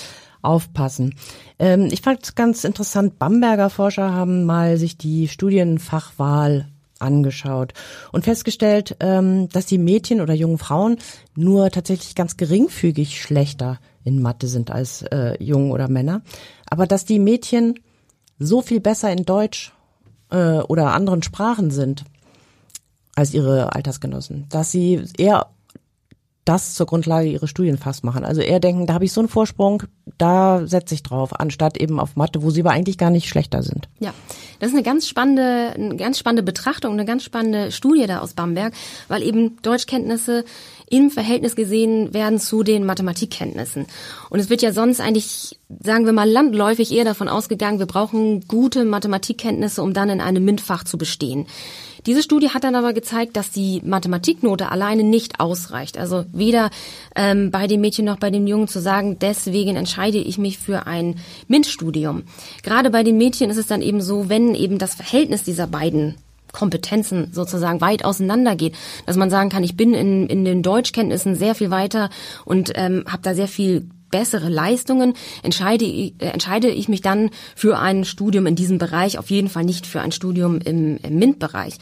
aufpassen. 0.42 1.14
Ähm, 1.58 1.88
ich 1.90 2.02
fand 2.02 2.22
es 2.22 2.34
ganz 2.34 2.64
interessant, 2.64 3.18
Bamberger 3.18 3.70
Forscher 3.70 4.12
haben 4.12 4.44
mal 4.44 4.76
sich 4.76 4.96
die 4.96 5.28
Studienfachwahl 5.28 6.68
angeschaut 6.98 7.72
und 8.12 8.24
festgestellt, 8.24 8.96
ähm, 9.00 9.48
dass 9.48 9.66
die 9.66 9.78
Mädchen 9.78 10.20
oder 10.20 10.34
jungen 10.34 10.58
Frauen 10.58 10.98
nur 11.34 11.70
tatsächlich 11.70 12.14
ganz 12.14 12.36
geringfügig 12.36 13.20
schlechter 13.20 13.78
in 14.04 14.20
Mathe 14.20 14.48
sind 14.48 14.70
als 14.70 15.02
äh, 15.02 15.42
Jungen 15.42 15.72
oder 15.72 15.88
Männer, 15.88 16.22
aber 16.68 16.86
dass 16.86 17.04
die 17.04 17.18
Mädchen 17.18 17.80
so 18.38 18.62
viel 18.62 18.80
besser 18.80 19.10
in 19.12 19.24
Deutsch 19.24 19.72
äh, 20.30 20.58
oder 20.60 20.92
anderen 20.94 21.22
Sprachen 21.22 21.70
sind 21.70 22.04
als 23.14 23.34
ihre 23.34 23.74
Altersgenossen, 23.74 24.46
dass 24.48 24.70
sie 24.70 25.04
eher 25.18 25.48
das 26.44 26.74
zur 26.74 26.86
Grundlage 26.86 27.28
ihres 27.28 27.50
Studienfachs 27.50 28.02
machen. 28.02 28.24
Also 28.24 28.40
eher 28.40 28.60
denken, 28.60 28.86
da 28.86 28.94
habe 28.94 29.04
ich 29.04 29.12
so 29.12 29.20
einen 29.20 29.28
Vorsprung, 29.28 29.84
da 30.18 30.66
setze 30.66 30.94
ich 30.94 31.02
drauf, 31.02 31.38
anstatt 31.38 31.76
eben 31.76 32.00
auf 32.00 32.16
Mathe, 32.16 32.42
wo 32.42 32.50
sie 32.50 32.62
aber 32.62 32.70
eigentlich 32.70 32.98
gar 32.98 33.10
nicht 33.10 33.28
schlechter 33.28 33.62
sind. 33.62 33.88
Ja, 34.00 34.12
das 34.58 34.70
ist 34.70 34.74
eine 34.74 34.82
ganz 34.82 35.06
spannende, 35.06 35.72
eine 35.74 35.96
ganz 35.96 36.18
spannende 36.18 36.42
Betrachtung, 36.42 36.92
eine 36.92 37.04
ganz 37.04 37.24
spannende 37.24 37.70
Studie 37.70 38.06
da 38.06 38.20
aus 38.20 38.32
Bamberg, 38.32 38.72
weil 39.08 39.22
eben 39.22 39.60
Deutschkenntnisse 39.62 40.44
im 40.90 41.10
Verhältnis 41.10 41.56
gesehen 41.56 42.12
werden 42.12 42.38
zu 42.38 42.62
den 42.62 42.84
Mathematikkenntnissen. 42.84 43.86
Und 44.28 44.40
es 44.40 44.50
wird 44.50 44.60
ja 44.60 44.72
sonst 44.72 45.00
eigentlich, 45.00 45.58
sagen 45.82 46.04
wir 46.04 46.12
mal, 46.12 46.28
landläufig 46.28 46.92
eher 46.92 47.04
davon 47.04 47.28
ausgegangen, 47.28 47.78
wir 47.78 47.86
brauchen 47.86 48.46
gute 48.48 48.84
Mathematikkenntnisse, 48.84 49.82
um 49.82 49.94
dann 49.94 50.10
in 50.10 50.20
einem 50.20 50.44
MINT-Fach 50.44 50.84
zu 50.84 50.98
bestehen. 50.98 51.46
Diese 52.06 52.22
Studie 52.22 52.50
hat 52.50 52.64
dann 52.64 52.74
aber 52.74 52.92
gezeigt, 52.92 53.36
dass 53.36 53.50
die 53.50 53.80
Mathematiknote 53.84 54.70
alleine 54.70 55.04
nicht 55.04 55.38
ausreicht. 55.38 55.96
Also 55.96 56.24
weder 56.32 56.70
ähm, 57.14 57.50
bei 57.50 57.66
dem 57.66 57.80
Mädchen 57.82 58.06
noch 58.06 58.18
bei 58.18 58.30
dem 58.30 58.46
Jungen 58.46 58.68
zu 58.68 58.80
sagen, 58.80 59.18
deswegen 59.20 59.76
entscheide 59.76 60.18
ich 60.18 60.38
mich 60.38 60.58
für 60.58 60.86
ein 60.86 61.16
MINT-Studium. 61.46 62.24
Gerade 62.62 62.90
bei 62.90 63.04
den 63.04 63.16
Mädchen 63.16 63.50
ist 63.50 63.58
es 63.58 63.66
dann 63.66 63.82
eben 63.82 64.00
so, 64.00 64.28
wenn 64.28 64.54
eben 64.54 64.78
das 64.78 64.94
Verhältnis 64.94 65.44
dieser 65.44 65.66
beiden 65.66 66.16
Kompetenzen 66.52 67.30
sozusagen 67.32 67.80
weit 67.80 68.04
auseinander 68.04 68.56
geht, 68.56 68.74
dass 69.06 69.16
man 69.16 69.30
sagen 69.30 69.50
kann, 69.50 69.64
ich 69.64 69.76
bin 69.76 69.94
in, 69.94 70.26
in 70.28 70.44
den 70.44 70.62
Deutschkenntnissen 70.62 71.34
sehr 71.34 71.54
viel 71.54 71.70
weiter 71.70 72.10
und 72.44 72.72
ähm, 72.74 73.04
habe 73.06 73.22
da 73.22 73.34
sehr 73.34 73.48
viel 73.48 73.88
bessere 74.10 74.48
Leistungen, 74.48 75.14
entscheide, 75.42 75.84
äh, 75.84 76.12
entscheide 76.18 76.68
ich 76.68 76.88
mich 76.88 77.00
dann 77.00 77.30
für 77.54 77.78
ein 77.78 78.04
Studium 78.04 78.46
in 78.46 78.56
diesem 78.56 78.78
Bereich, 78.78 79.18
auf 79.18 79.30
jeden 79.30 79.48
Fall 79.48 79.64
nicht 79.64 79.86
für 79.86 80.00
ein 80.00 80.12
Studium 80.12 80.58
im, 80.60 80.98
im 81.02 81.18
MINT-Bereich. 81.18 81.74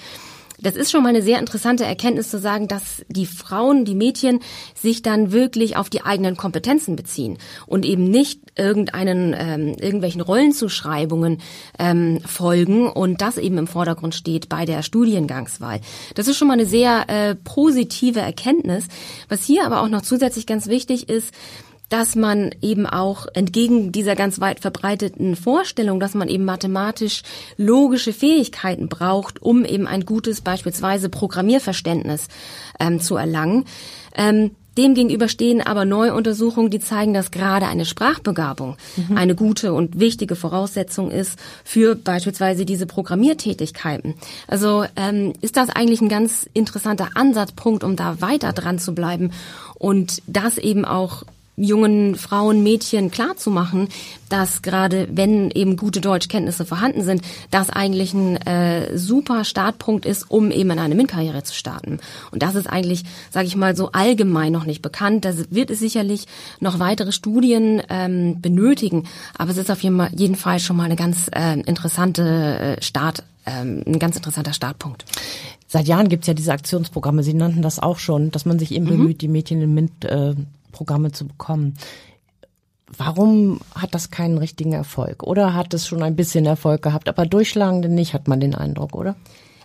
Das 0.60 0.74
ist 0.74 0.90
schon 0.90 1.02
mal 1.02 1.10
eine 1.10 1.22
sehr 1.22 1.38
interessante 1.38 1.84
Erkenntnis 1.84 2.30
zu 2.30 2.38
sagen, 2.38 2.66
dass 2.66 3.04
die 3.08 3.26
Frauen, 3.26 3.84
die 3.84 3.94
Mädchen 3.94 4.40
sich 4.74 5.02
dann 5.02 5.30
wirklich 5.30 5.76
auf 5.76 5.88
die 5.88 6.02
eigenen 6.02 6.36
Kompetenzen 6.36 6.96
beziehen 6.96 7.38
und 7.66 7.84
eben 7.84 8.04
nicht 8.04 8.40
irgendeinen 8.56 9.34
ähm, 9.38 9.76
irgendwelchen 9.80 10.20
Rollenzuschreibungen 10.20 11.38
ähm, 11.78 12.20
folgen 12.26 12.88
und 12.88 13.20
das 13.20 13.38
eben 13.38 13.56
im 13.56 13.68
Vordergrund 13.68 14.16
steht 14.16 14.48
bei 14.48 14.64
der 14.64 14.82
Studiengangswahl. 14.82 15.80
Das 16.16 16.26
ist 16.26 16.36
schon 16.36 16.48
mal 16.48 16.54
eine 16.54 16.66
sehr 16.66 17.08
äh, 17.08 17.34
positive 17.36 18.20
Erkenntnis. 18.20 18.86
Was 19.28 19.44
hier 19.44 19.64
aber 19.64 19.80
auch 19.80 19.88
noch 19.88 20.02
zusätzlich 20.02 20.46
ganz 20.46 20.66
wichtig 20.66 21.08
ist, 21.08 21.32
dass 21.88 22.16
man 22.16 22.54
eben 22.60 22.86
auch 22.86 23.26
entgegen 23.34 23.92
dieser 23.92 24.14
ganz 24.14 24.40
weit 24.40 24.60
verbreiteten 24.60 25.36
Vorstellung, 25.36 26.00
dass 26.00 26.14
man 26.14 26.28
eben 26.28 26.44
mathematisch 26.44 27.22
logische 27.56 28.12
Fähigkeiten 28.12 28.88
braucht, 28.88 29.42
um 29.42 29.64
eben 29.64 29.86
ein 29.86 30.04
gutes 30.04 30.40
beispielsweise 30.40 31.08
Programmierverständnis 31.08 32.28
ähm, 32.78 33.00
zu 33.00 33.16
erlangen. 33.16 33.64
Ähm, 34.14 34.50
Demgegenüber 34.78 35.26
stehen 35.26 35.60
aber 35.60 35.84
neue 35.84 36.14
Untersuchungen, 36.14 36.70
die 36.70 36.78
zeigen, 36.78 37.12
dass 37.12 37.32
gerade 37.32 37.66
eine 37.66 37.84
Sprachbegabung 37.84 38.76
mhm. 38.96 39.16
eine 39.16 39.34
gute 39.34 39.72
und 39.74 39.98
wichtige 39.98 40.36
Voraussetzung 40.36 41.10
ist 41.10 41.36
für 41.64 41.96
beispielsweise 41.96 42.64
diese 42.64 42.86
Programmiertätigkeiten. 42.86 44.14
Also 44.46 44.84
ähm, 44.94 45.32
ist 45.40 45.56
das 45.56 45.68
eigentlich 45.68 46.00
ein 46.00 46.08
ganz 46.08 46.48
interessanter 46.54 47.08
Ansatzpunkt, 47.14 47.82
um 47.82 47.96
da 47.96 48.20
weiter 48.20 48.52
dran 48.52 48.78
zu 48.78 48.94
bleiben 48.94 49.32
und 49.74 50.22
das 50.28 50.58
eben 50.58 50.84
auch 50.84 51.24
jungen 51.58 52.14
Frauen, 52.16 52.62
Mädchen 52.62 53.10
klarzumachen, 53.10 53.88
dass 54.28 54.62
gerade 54.62 55.08
wenn 55.10 55.50
eben 55.50 55.76
gute 55.76 56.00
Deutschkenntnisse 56.00 56.64
vorhanden 56.64 57.02
sind, 57.02 57.22
das 57.50 57.70
eigentlich 57.70 58.14
ein 58.14 58.36
äh, 58.36 58.96
super 58.96 59.44
Startpunkt 59.44 60.06
ist, 60.06 60.30
um 60.30 60.50
eben 60.50 60.70
in 60.70 60.78
eine 60.78 60.94
MINT-Karriere 60.94 61.42
zu 61.42 61.54
starten. 61.54 61.98
Und 62.30 62.42
das 62.42 62.54
ist 62.54 62.66
eigentlich, 62.66 63.04
sage 63.30 63.46
ich 63.46 63.56
mal, 63.56 63.76
so 63.76 63.90
allgemein 63.92 64.52
noch 64.52 64.64
nicht 64.64 64.82
bekannt. 64.82 65.24
Da 65.24 65.32
wird 65.50 65.70
es 65.70 65.78
sicherlich 65.78 66.26
noch 66.60 66.78
weitere 66.78 67.12
Studien 67.12 67.82
ähm, 67.88 68.40
benötigen, 68.40 69.04
aber 69.36 69.50
es 69.50 69.56
ist 69.56 69.70
auf 69.70 69.82
jeden 69.82 70.36
Fall 70.36 70.60
schon 70.60 70.76
mal 70.76 70.84
eine 70.84 70.96
ganz 70.96 71.30
äh, 71.34 71.58
interessante 71.60 72.22
äh, 72.78 72.82
Start, 72.82 73.24
ähm, 73.46 73.82
ein 73.86 73.98
ganz 73.98 74.16
interessanter 74.16 74.52
Startpunkt. 74.52 75.04
Seit 75.66 75.86
Jahren 75.86 76.08
gibt's 76.08 76.26
ja 76.26 76.34
diese 76.34 76.52
Aktionsprogramme, 76.52 77.22
Sie 77.22 77.34
nannten 77.34 77.60
das 77.60 77.78
auch 77.78 77.98
schon, 77.98 78.30
dass 78.30 78.46
man 78.46 78.58
sich 78.58 78.72
eben 78.72 78.86
mhm. 78.86 78.90
bemüht, 78.90 79.20
die 79.20 79.28
Mädchen 79.28 79.60
in 79.60 79.74
MINT 79.74 80.04
äh, 80.06 80.34
Programme 80.72 81.12
zu 81.12 81.26
bekommen. 81.26 81.74
Warum 82.96 83.60
hat 83.74 83.94
das 83.94 84.10
keinen 84.10 84.38
richtigen 84.38 84.72
Erfolg? 84.72 85.22
Oder 85.22 85.54
hat 85.54 85.74
es 85.74 85.86
schon 85.86 86.02
ein 86.02 86.16
bisschen 86.16 86.46
Erfolg 86.46 86.82
gehabt, 86.82 87.08
aber 87.08 87.26
durchschlagende 87.26 87.88
nicht, 87.88 88.14
hat 88.14 88.28
man 88.28 88.40
den 88.40 88.54
Eindruck, 88.54 88.94
oder? 88.94 89.16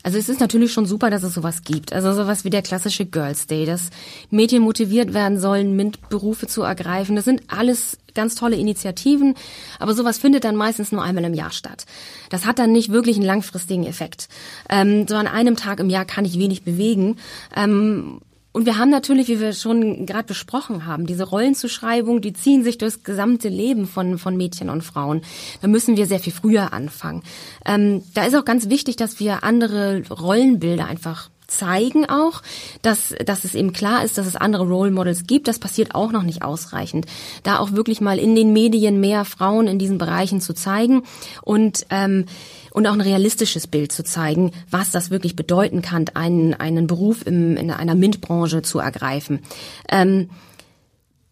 Also 0.03 0.17
es 0.17 0.27
ist 0.27 0.41
natürlich 0.41 0.73
schon 0.73 0.85
super, 0.85 1.09
dass 1.09 1.23
es 1.23 1.33
sowas 1.33 1.63
gibt. 1.63 1.93
Also 1.93 2.11
sowas 2.11 2.43
wie 2.43 2.49
der 2.49 2.61
klassische 2.61 3.05
Girls 3.05 3.47
Day, 3.47 3.65
dass 3.65 3.89
Mädchen 4.29 4.61
motiviert 4.61 5.13
werden 5.13 5.39
sollen, 5.39 5.77
MINT-Berufe 5.77 6.45
zu 6.45 6.61
ergreifen. 6.61 7.15
Das 7.15 7.23
sind 7.23 7.43
alles 7.47 7.97
ganz 8.13 8.35
tolle 8.35 8.57
Initiativen, 8.57 9.33
aber 9.79 9.93
sowas 9.93 10.17
findet 10.17 10.43
dann 10.43 10.57
meistens 10.57 10.91
nur 10.91 11.01
einmal 11.01 11.23
im 11.23 11.33
Jahr 11.33 11.51
statt. 11.51 11.85
Das 12.29 12.45
hat 12.45 12.59
dann 12.59 12.73
nicht 12.73 12.91
wirklich 12.91 13.15
einen 13.15 13.25
langfristigen 13.25 13.85
Effekt. 13.85 14.27
Ähm, 14.69 15.07
so 15.07 15.15
an 15.15 15.27
einem 15.27 15.55
Tag 15.55 15.79
im 15.79 15.89
Jahr 15.89 16.05
kann 16.05 16.25
ich 16.25 16.37
wenig 16.37 16.63
bewegen. 16.63 17.15
Ähm, 17.55 18.19
und 18.53 18.67
wir 18.67 18.77
haben 18.77 18.91
natürlich, 18.91 19.27
wie 19.27 19.39
wir 19.39 19.51
schon 19.53 20.05
gerade 20.05 20.27
besprochen 20.27 20.85
haben, 20.85 21.07
diese 21.07 21.23
Rollenzuschreibung, 21.23 22.21
die 22.21 22.33
ziehen 22.33 22.63
sich 22.63 22.77
durchs 22.77 23.03
gesamte 23.03 23.49
Leben 23.49 23.87
von, 23.87 24.19
von 24.19 24.37
Mädchen 24.37 24.69
und 24.69 24.83
Frauen. 24.83 25.21
Da 25.61 25.67
müssen 25.67 25.97
wir 25.97 26.05
sehr 26.05 26.19
viel 26.19 26.33
früher 26.33 26.71
anfangen. 26.71 27.23
Ähm, 27.65 28.03
da 28.13 28.25
ist 28.25 28.35
auch 28.35 28.45
ganz 28.45 28.69
wichtig, 28.69 28.95
dass 28.95 29.19
wir 29.19 29.43
andere 29.43 30.03
Rollenbilder 30.07 30.85
einfach 30.85 31.29
zeigen 31.57 32.07
auch, 32.07 32.41
dass, 32.81 33.15
dass 33.25 33.43
es 33.43 33.55
eben 33.55 33.73
klar 33.73 34.03
ist, 34.03 34.17
dass 34.17 34.27
es 34.27 34.35
andere 34.35 34.63
Role 34.63 34.91
Models 34.91 35.25
gibt. 35.25 35.47
Das 35.47 35.59
passiert 35.59 35.95
auch 35.95 36.11
noch 36.11 36.23
nicht 36.23 36.43
ausreichend. 36.43 37.05
Da 37.43 37.59
auch 37.59 37.71
wirklich 37.71 38.01
mal 38.01 38.19
in 38.19 38.35
den 38.35 38.53
Medien 38.53 38.99
mehr 38.99 39.25
Frauen 39.25 39.67
in 39.67 39.79
diesen 39.79 39.97
Bereichen 39.97 40.41
zu 40.41 40.53
zeigen 40.53 41.03
und 41.41 41.85
ähm, 41.89 42.25
und 42.73 42.87
auch 42.87 42.93
ein 42.93 43.01
realistisches 43.01 43.67
Bild 43.67 43.91
zu 43.91 44.03
zeigen, 44.03 44.51
was 44.69 44.89
das 44.89 45.11
wirklich 45.11 45.35
bedeuten 45.35 45.83
kann, 45.83 46.05
einen, 46.15 46.55
einen 46.55 46.87
Beruf 46.87 47.25
im, 47.25 47.55
in 47.55 47.69
einer 47.69 47.93
MINT-Branche 47.93 48.63
zu 48.63 48.79
ergreifen. 48.79 49.41
Ähm, 49.87 50.29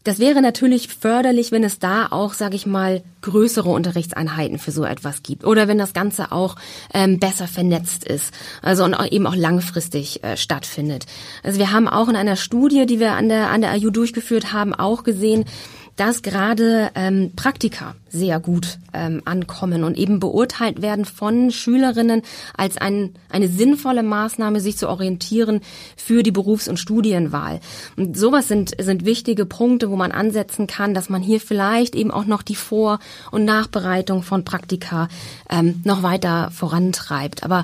das 0.03 0.20
wäre 0.20 0.41
natürlich 0.41 0.88
förderlich, 0.88 1.51
wenn 1.51 1.63
es 1.63 1.77
da 1.77 2.08
auch, 2.10 2.34
sage 2.34 2.55
ich 2.55 2.65
mal, 2.65 3.03
größere 3.22 3.70
Unterrichtseinheiten 3.70 4.58
für 4.58 4.72
so 4.72 4.84
etwas 4.84 5.22
gibt 5.22 5.46
oder 5.46 5.67
wenn 5.67 5.77
das 5.77 5.93
Ganze 5.93 6.31
auch 6.31 6.55
ähm, 6.93 7.20
besser 7.20 7.48
vernetzt 7.48 8.03
ist, 8.03 8.34
also 8.63 8.84
und 8.84 8.96
auch 8.96 9.05
eben 9.05 9.27
auch 9.27 9.36
langfristig 9.36 10.24
äh, 10.24 10.38
stattfindet. 10.38 11.05
Also 11.43 11.60
wir 11.60 11.72
haben 11.72 11.88
auch 11.88 12.10
in 12.10 12.15
einer 12.15 12.36
Studie, 12.36 12.86
die 12.88 13.00
wir 13.00 13.13
an 13.13 13.29
der 13.29 13.50
an 13.50 13.62
der 13.62 13.74
AU 13.74 13.91
durchgeführt 13.91 14.53
haben, 14.53 14.74
auch 14.74 15.03
gesehen, 15.03 15.46
dass 15.95 16.21
gerade 16.21 16.91
ähm, 16.95 17.31
Praktika 17.36 17.95
sehr 18.10 18.39
gut 18.39 18.79
ähm, 18.93 19.21
ankommen 19.25 19.83
und 19.83 19.98
eben 19.98 20.19
beurteilt 20.19 20.81
werden 20.81 21.05
von 21.05 21.51
Schülerinnen 21.51 22.24
als 22.55 22.77
ein, 22.77 23.13
eine 23.29 23.48
sinnvolle 23.48 24.03
Maßnahme, 24.03 24.60
sich 24.60 24.77
zu 24.77 24.89
orientieren 24.89 25.62
für 25.95 26.24
die 26.24 26.31
Berufs- 26.31 26.67
und 26.67 26.77
Studienwahl. 26.77 27.60
Und 27.98 28.17
sowas 28.17 28.48
sind, 28.48 28.75
sind 28.81 29.05
wichtige 29.05 29.45
Punkte, 29.45 29.89
wo 29.89 29.95
man 29.95 30.12
ansetzen 30.12 30.67
kann, 30.67 30.93
dass 30.93 31.10
man 31.10 31.21
hier 31.21 31.39
vielleicht 31.39 31.95
eben 31.95 32.12
auch 32.12 32.25
noch 32.25 32.41
die 32.41 32.55
Vor- 32.55 33.00
und 33.31 33.45
Nachbereitung 33.45 34.24
von 34.24 34.43
Praktika 34.43 35.07
ähm, 35.50 35.81
noch 35.83 36.03
weiter 36.03 36.51
vorantreibt. 36.51 37.43
Aber 37.43 37.63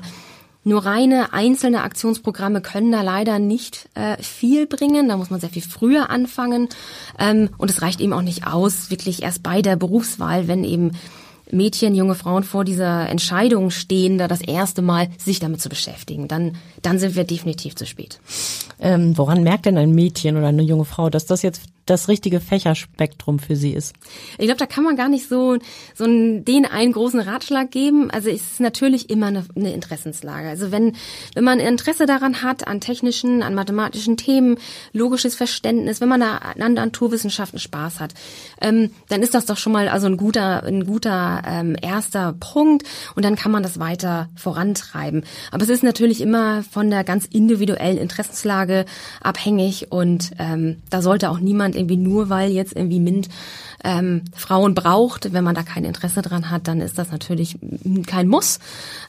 Nur 0.64 0.84
reine 0.84 1.32
einzelne 1.32 1.82
Aktionsprogramme 1.82 2.60
können 2.60 2.92
da 2.92 3.02
leider 3.02 3.38
nicht 3.38 3.88
äh, 3.94 4.22
viel 4.22 4.66
bringen. 4.66 5.08
Da 5.08 5.16
muss 5.16 5.30
man 5.30 5.40
sehr 5.40 5.48
viel 5.48 5.62
früher 5.62 6.10
anfangen. 6.10 6.68
Ähm, 7.18 7.50
und 7.58 7.70
es 7.70 7.80
reicht 7.80 8.00
eben 8.00 8.12
auch 8.12 8.22
nicht 8.22 8.46
aus, 8.46 8.90
wirklich 8.90 9.22
erst 9.22 9.42
bei 9.42 9.62
der 9.62 9.76
Berufswahl, 9.76 10.48
wenn 10.48 10.64
eben 10.64 10.92
Mädchen, 11.50 11.94
junge 11.94 12.14
Frauen 12.14 12.44
vor 12.44 12.64
dieser 12.64 13.08
Entscheidung 13.08 13.70
stehen, 13.70 14.18
da 14.18 14.28
das 14.28 14.40
erste 14.40 14.82
Mal 14.82 15.08
sich 15.18 15.40
damit 15.40 15.60
zu 15.60 15.68
beschäftigen. 15.68 16.28
Dann, 16.28 16.56
dann 16.82 16.98
sind 16.98 17.14
wir 17.14 17.24
definitiv 17.24 17.74
zu 17.74 17.86
spät. 17.86 18.20
Ähm, 18.80 19.16
woran 19.16 19.42
merkt 19.42 19.66
denn 19.66 19.78
ein 19.78 19.92
Mädchen 19.92 20.36
oder 20.36 20.48
eine 20.48 20.62
junge 20.62 20.84
Frau, 20.84 21.10
dass 21.10 21.26
das 21.26 21.42
jetzt 21.42 21.62
das 21.88 22.08
richtige 22.08 22.40
Fächerspektrum 22.40 23.38
für 23.38 23.56
sie 23.56 23.72
ist? 23.72 23.94
Ich 24.38 24.46
glaube, 24.46 24.58
da 24.58 24.66
kann 24.66 24.84
man 24.84 24.96
gar 24.96 25.08
nicht 25.08 25.28
so, 25.28 25.58
so 25.94 26.04
den 26.04 26.66
einen 26.66 26.92
großen 26.92 27.20
Ratschlag 27.20 27.70
geben. 27.70 28.10
Also 28.10 28.28
es 28.28 28.42
ist 28.42 28.60
natürlich 28.60 29.10
immer 29.10 29.26
eine, 29.26 29.44
eine 29.56 29.72
Interessenslage. 29.72 30.48
Also 30.48 30.70
wenn, 30.70 30.94
wenn 31.34 31.44
man 31.44 31.60
Interesse 31.60 32.06
daran 32.06 32.42
hat, 32.42 32.66
an 32.66 32.80
technischen, 32.80 33.42
an 33.42 33.54
mathematischen 33.54 34.16
Themen, 34.16 34.58
logisches 34.92 35.34
Verständnis, 35.34 36.00
wenn 36.00 36.08
man 36.08 36.20
da 36.20 36.36
an 36.58 36.74
Naturwissenschaften 36.74 37.58
Spaß 37.58 38.00
hat, 38.00 38.14
ähm, 38.60 38.90
dann 39.08 39.22
ist 39.22 39.34
das 39.34 39.46
doch 39.46 39.56
schon 39.56 39.72
mal 39.72 39.88
also 39.88 40.06
ein 40.06 40.16
guter, 40.16 40.62
ein 40.64 40.84
guter 40.84 41.42
ähm, 41.46 41.76
erster 41.80 42.34
Punkt 42.38 42.84
und 43.14 43.24
dann 43.24 43.36
kann 43.36 43.52
man 43.52 43.62
das 43.62 43.78
weiter 43.78 44.28
vorantreiben. 44.36 45.24
Aber 45.50 45.62
es 45.62 45.70
ist 45.70 45.82
natürlich 45.82 46.20
immer 46.20 46.62
von 46.64 46.90
der 46.90 47.04
ganz 47.04 47.24
individuellen 47.24 47.98
Interessenslage 47.98 48.67
abhängig 49.20 49.90
und 49.90 50.32
ähm, 50.38 50.76
da 50.90 51.02
sollte 51.02 51.30
auch 51.30 51.40
niemand 51.40 51.76
irgendwie 51.76 51.96
nur, 51.96 52.28
weil 52.28 52.50
jetzt 52.50 52.74
irgendwie 52.74 53.00
MINT 53.00 53.28
ähm, 53.84 54.22
Frauen 54.34 54.74
braucht, 54.74 55.32
wenn 55.32 55.44
man 55.44 55.54
da 55.54 55.62
kein 55.62 55.84
Interesse 55.84 56.22
dran 56.22 56.50
hat, 56.50 56.68
dann 56.68 56.80
ist 56.80 56.98
das 56.98 57.12
natürlich 57.12 57.58
kein 58.06 58.28
Muss. 58.28 58.58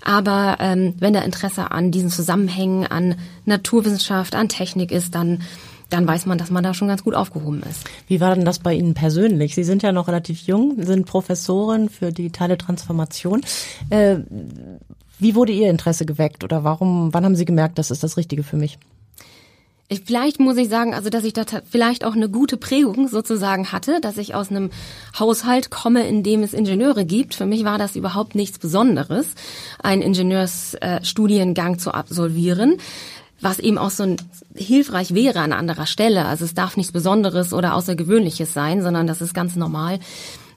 Aber 0.04 0.58
ähm, 0.60 0.94
wenn 1.00 1.14
da 1.14 1.22
Interesse 1.22 1.72
an 1.72 1.92
diesen 1.92 2.10
Zusammenhängen, 2.10 2.86
an 2.86 3.16
Naturwissenschaft, 3.46 4.36
an 4.36 4.50
Technik 4.50 4.92
ist, 4.92 5.16
dann 5.16 5.40
dann 5.90 6.08
weiß 6.08 6.28
man, 6.28 6.38
dass 6.38 6.52
man 6.52 6.64
da 6.64 6.74
schon 6.74 6.88
ganz 6.88 7.04
gut 7.04 7.16
aufgehoben 7.16 7.64
ist. 7.70 7.90
Wie 8.08 8.22
war 8.22 8.36
denn 8.36 8.46
das 8.46 8.60
bei 8.60 8.74
Ihnen 8.74 8.94
persönlich? 8.94 9.56
Sie 9.56 9.64
sind 9.64 9.82
ja 9.82 9.92
noch 9.92 10.08
relativ 10.08 10.42
jung, 10.42 10.76
sind 10.84 11.06
Professorin 11.06 11.90
für 11.90 12.12
digitale 12.12 12.58
Transformation. 12.58 13.42
Äh, 13.90 14.18
wie 15.18 15.36
wurde 15.36 15.52
Ihr 15.52 15.70
Interesse 15.70 16.06
geweckt 16.06 16.44
oder 16.44 16.64
warum, 16.64 17.14
wann 17.14 17.26
haben 17.26 17.36
Sie 17.36 17.46
gemerkt, 17.46 17.78
das 17.80 17.92
ist 17.92 18.04
das 18.04 18.18
Richtige 18.18 18.44
für 18.44 18.58
mich? 18.58 18.78
Ich, 19.92 20.04
vielleicht 20.06 20.40
muss 20.40 20.56
ich 20.58 20.70
sagen, 20.70 20.94
also 20.94 21.10
dass 21.10 21.24
ich 21.24 21.34
da 21.34 21.44
vielleicht 21.70 22.06
auch 22.06 22.14
eine 22.14 22.30
gute 22.30 22.58
Prägung 22.58 23.08
sozusagen 23.08 23.72
hatte, 23.72 24.00
dass 24.00 24.18
ich 24.18 24.36
aus 24.36 24.52
einem 24.52 24.70
Haushalt 25.18 25.72
komme, 25.72 26.08
in 26.08 26.22
dem 26.22 26.44
es 26.44 26.54
Ingenieure 26.54 27.06
gibt. 27.06 27.34
Für 27.34 27.48
mich 27.48 27.66
war 27.66 27.80
das 27.80 27.96
überhaupt 27.96 28.36
nichts 28.36 28.60
Besonderes, 28.60 29.34
einen 29.82 30.04
Ingenieursstudiengang 30.04 31.74
äh, 31.74 31.78
zu 31.78 31.92
absolvieren 31.92 32.78
was 33.42 33.60
eben 33.60 33.78
auch 33.78 33.90
so 33.90 34.04
ein, 34.04 34.18
hilfreich 34.54 35.14
wäre 35.14 35.40
an 35.40 35.54
anderer 35.54 35.86
Stelle. 35.86 36.26
Also 36.26 36.44
es 36.44 36.54
darf 36.54 36.76
nichts 36.76 36.92
Besonderes 36.92 37.54
oder 37.54 37.74
Außergewöhnliches 37.74 38.54
sein, 38.54 38.82
sondern 38.82 39.08
das 39.08 39.22
ist 39.22 39.34
ganz 39.34 39.56
normal. 39.56 40.00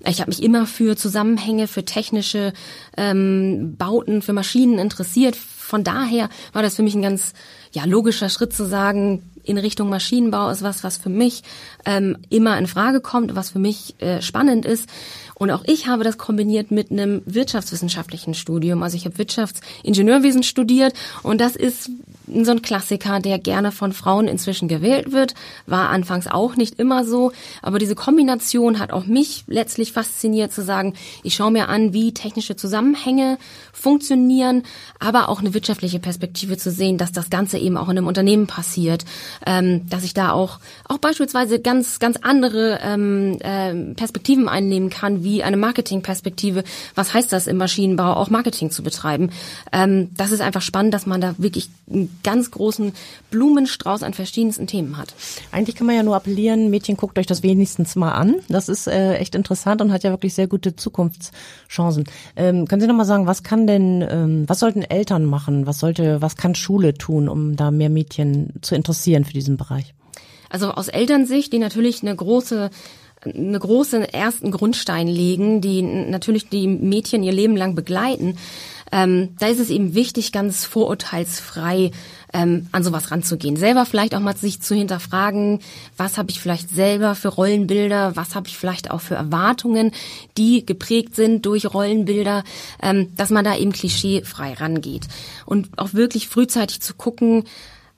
Ich 0.05 0.21
habe 0.21 0.31
mich 0.31 0.43
immer 0.43 0.67
für 0.67 0.97
Zusammenhänge, 0.97 1.69
für 1.69 1.85
technische 1.85 2.53
ähm, 2.97 3.77
Bauten, 3.79 4.21
für 4.21 4.33
Maschinen 4.33 4.81
interessiert. 4.81 5.37
Von 5.37 5.85
daher 5.85 6.29
war 6.53 6.62
das 6.62 6.75
für 6.75 6.83
mich 6.83 6.95
ein 6.95 7.03
ganz 7.03 7.35
ja, 7.73 7.85
logischer 7.85 8.29
Schritt 8.29 8.52
zu 8.52 8.64
sagen, 8.64 9.32
in 9.45 9.59
Richtung 9.59 9.89
Maschinenbau 9.89 10.51
ist 10.51 10.63
was, 10.63 10.85
was 10.85 10.97
für 10.97 11.09
mich 11.09 11.43
ähm, 11.85 12.19
immer 12.31 12.59
in 12.59 12.67
Frage 12.67 13.01
kommt, 13.01 13.35
was 13.35 13.51
für 13.51 13.59
mich 13.59 13.95
äh, 14.01 14.23
spannend 14.23 14.65
ist. 14.65 14.89
Und 15.35 15.51
auch 15.51 15.65
ich 15.67 15.89
habe 15.89 16.05
das 16.05 16.19
kombiniert 16.19 16.71
mit 16.71 16.91
einem 16.91 17.23
wirtschaftswissenschaftlichen 17.25 18.35
Studium. 18.35 18.83
Also 18.83 18.97
ich 18.97 19.07
habe 19.07 19.19
Wirtschaftsingenieurwesen 19.19 20.43
studiert 20.43 20.95
und 21.23 21.41
das 21.41 21.57
ist 21.57 21.91
so 22.33 22.53
ein 22.53 22.63
Klassiker, 22.63 23.21
der 23.21 23.39
gerne 23.39 23.73
von 23.73 23.93
Frauen 23.93 24.29
inzwischen 24.29 24.69
gewählt 24.69 25.13
wird. 25.13 25.35
War 25.67 25.91
anfangs 25.91 26.27
auch 26.27 26.57
nicht 26.57 26.79
immer 26.79 27.05
so, 27.05 27.33
aber 27.61 27.79
diese 27.79 27.95
Kombination 27.95 28.79
hat 28.79 28.93
auch 28.93 29.07
mich 29.07 29.45
letztlich 29.49 29.93
fasziniert 29.93 30.53
zu 30.53 30.63
sagen, 30.63 30.95
ich 31.23 31.35
schaue 31.35 31.51
mir 31.51 31.69
an, 31.69 31.93
wie 31.93 32.15
technische 32.15 32.57
Zusammenhänge 32.57 33.39
funktionieren, 33.73 34.63
aber 34.99 35.29
auch 35.29 35.41
eine 35.41 35.55
wirtschaftliche 35.55 35.99
Perspektive 35.99 36.57
zu 36.57 36.71
sehen, 36.71 36.99
dass 36.99 37.13
das 37.13 37.31
Ganze 37.31 37.59
eben 37.59 37.77
auch 37.77 37.89
in 37.89 37.99
einem 37.99 38.07
Unternehmen 38.07 38.47
passiert, 38.47 39.05
ähm, 39.47 39.89
dass 39.89 40.05
ich 40.05 40.15
da 40.15 40.33
auch 40.33 40.59
auch 40.89 40.99
beispielsweise 40.99 41.61
ganz 41.61 41.99
ganz 41.99 42.19
andere 42.23 42.79
ähm, 42.83 43.39
äh, 43.41 43.95
Perspektiven 43.95 44.49
einnehmen 44.49 44.91
kann, 44.91 45.25
wie 45.25 45.43
eine 45.43 45.57
Marketingperspektive. 45.57 46.65
Was 46.95 47.15
heißt 47.15 47.33
das 47.33 47.47
im 47.47 47.57
Maschinenbau, 47.57 48.15
auch 48.15 48.31
Marketing 48.31 48.71
zu 48.71 48.83
betreiben? 48.83 49.31
Ähm, 49.73 50.11
das 50.17 50.33
ist 50.33 50.41
einfach 50.41 50.62
spannend, 50.62 50.95
dass 50.95 51.07
man 51.07 51.21
da 51.21 51.35
wirklich 51.39 51.69
einen 51.91 52.17
ganz 52.23 52.51
großen 52.51 52.93
Blumenstrauß 53.31 54.03
an 54.03 54.15
verschiedensten 54.15 54.67
Themen 54.67 54.97
hat. 54.97 55.15
Eigentlich 55.50 55.76
kann 55.76 55.87
man 55.87 55.97
ja 55.97 56.02
nur 56.02 56.17
appellieren, 56.17 56.71
Mädchen, 56.71 56.97
guckt 56.97 57.19
euch 57.19 57.26
das 57.26 57.43
wenigstens 57.43 57.97
mal 57.97 58.13
an. 58.13 58.37
Das 58.49 58.69
ist 58.69 58.87
äh, 58.87 59.15
echt 59.15 59.35
interessant 59.35 59.80
und 59.80 59.93
hat 59.93 60.04
ja 60.04 60.11
wirklich 60.11 60.35
sehr 60.35 60.47
gute 60.47 60.76
Zukunftschancen. 60.76 62.04
Ähm, 62.37 62.67
können 62.67 62.80
Sie 62.80 62.87
noch 62.87 62.95
mal 62.95 63.04
sagen, 63.04 63.26
was 63.26 63.43
kann 63.43 63.67
denn, 63.67 64.06
ähm, 64.09 64.45
was 64.47 64.61
sollten 64.61 64.83
Eltern 64.83 65.25
machen? 65.25 65.67
Was 65.67 65.78
sollte, 65.78 66.23
was 66.23 66.37
kann 66.37 66.54
Schule 66.54 66.95
tun, 66.95 67.28
um 67.28 67.56
da 67.56 67.71
mehr 67.71 67.91
Mädchen 67.91 68.52
zu 68.61 68.75
interessieren 68.75 69.22
für 69.25 69.32
diesen 69.32 69.56
Bereich? 69.56 69.95
Also 70.50 70.71
aus 70.73 70.89
Elternsicht, 70.89 71.52
die 71.52 71.58
natürlich 71.58 72.02
eine 72.02 72.15
große 72.15 72.71
eine 73.25 73.58
große 73.58 74.13
ersten 74.13 74.50
Grundstein 74.50 75.06
legen, 75.06 75.61
die 75.61 75.82
natürlich 75.82 76.49
die 76.49 76.67
Mädchen 76.67 77.23
ihr 77.23 77.32
Leben 77.32 77.56
lang 77.56 77.75
begleiten. 77.75 78.37
Ähm, 78.91 79.30
da 79.39 79.47
ist 79.47 79.58
es 79.58 79.71
eben 79.71 79.95
wichtig, 79.95 80.32
ganz 80.32 80.67
vorurteilsfrei 80.67 81.93
ähm, 82.35 82.67
an 82.73 82.85
sowas 82.85 83.11
ranzugehen. 83.11 83.56
Selber 83.56 83.87
vielleicht 83.87 84.15
auch 84.15 84.21
mal 84.21 84.37
sich 84.37 84.61
zu 84.61 84.75
hinterfragen, 84.75 85.61
was 85.97 86.19
habe 86.19 86.30
ich 86.30 86.41
vielleicht 86.41 86.69
selber 86.69 87.15
für 87.15 87.28
Rollenbilder, 87.28 88.17
was 88.17 88.35
habe 88.35 88.49
ich 88.49 88.58
vielleicht 88.58 88.91
auch 88.91 89.00
für 89.00 89.15
Erwartungen, 89.15 89.93
die 90.37 90.67
geprägt 90.67 91.17
sind 91.17 91.47
durch 91.47 91.73
Rollenbilder, 91.73 92.45
ähm, 92.82 93.08
dass 93.17 93.30
man 93.30 93.45
da 93.45 93.56
eben 93.56 93.73
klischeefrei 93.73 94.54
rangeht. 94.54 95.08
Und 95.47 95.71
auch 95.78 95.95
wirklich 95.95 96.28
frühzeitig 96.28 96.82
zu 96.82 96.93
gucken, 96.95 97.45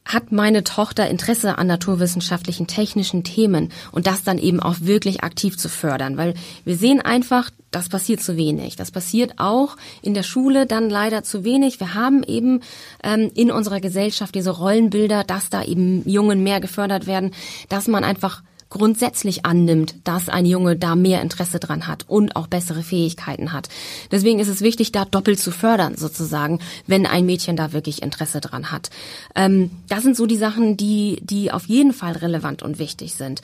hat 0.05 0.33
meine 0.33 0.65
Tochter 0.65 1.09
Interesse 1.09 1.57
an 1.57 1.67
naturwissenschaftlichen, 1.67 2.67
technischen 2.67 3.25
Themen 3.25 3.73
und 3.91 4.07
das 4.07 4.23
dann 4.23 4.39
eben 4.39 4.61
auch 4.61 4.77
wirklich 4.81 5.25
aktiv 5.25 5.57
zu 5.57 5.69
fördern, 5.69 6.17
weil 6.17 6.35
wir 6.65 6.77
sehen 6.77 7.01
einfach, 7.01 7.51
das 7.71 7.89
passiert 7.89 8.21
zu 8.21 8.37
wenig. 8.37 8.77
Das 8.77 8.91
passiert 8.91 9.35
auch 9.39 9.77
in 10.03 10.15
der 10.15 10.23
Schule 10.23 10.67
dann 10.67 10.91
leider 10.91 11.23
zu 11.25 11.43
wenig. 11.43 11.81
Wir 11.81 11.95
haben 11.95 12.23
eben 12.23 12.61
ähm, 13.03 13.31
in 13.35 13.51
unserer 13.51 13.81
Gesellschaft 13.81 14.35
diese 14.35 14.51
Rollenbilder, 14.51 15.25
dass 15.25 15.51
da 15.51 15.65
eben 15.65 16.09
Jungen 16.09 16.43
mehr 16.43 16.61
gefördert 16.61 17.07
werden, 17.07 17.33
dass 17.69 17.89
man 17.89 18.05
einfach 18.05 18.43
grundsätzlich 18.75 19.47
annimmt, 19.47 19.95
dass 20.03 20.29
ein 20.29 20.47
Junge 20.47 20.75
da 20.75 20.97
mehr 20.97 21.23
Interesse 21.23 21.61
dran 21.61 21.87
hat 21.87 22.07
und 22.09 22.35
auch 22.35 22.49
bessere 22.49 22.83
Fähigkeiten 22.83 23.53
hat. 23.53 23.69
Deswegen 24.11 24.41
ist 24.41 24.49
es 24.49 24.63
wichtig, 24.63 24.91
da 24.91 25.05
doppelt 25.05 25.39
zu 25.39 25.53
fördern, 25.53 25.95
sozusagen, 25.97 26.59
wenn 26.89 27.07
ein 27.07 27.25
Mädchen 27.25 27.55
da 27.55 27.73
wirklich 27.73 28.03
Interesse 28.03 28.41
dran 28.41 28.73
hat. 28.73 28.91
Ähm, 29.37 29.71
das 29.89 30.03
sind 30.03 30.17
so 30.17 30.27
die 30.27 30.37
Sachen, 30.37 30.77
die, 30.77 31.21
die 31.23 31.53
auf 31.53 31.67
jeden 31.67 31.93
Fall 31.93 32.15
relevant 32.15 32.65
und 32.65 32.81
wichtig 32.81 33.15
sind. 33.15 33.43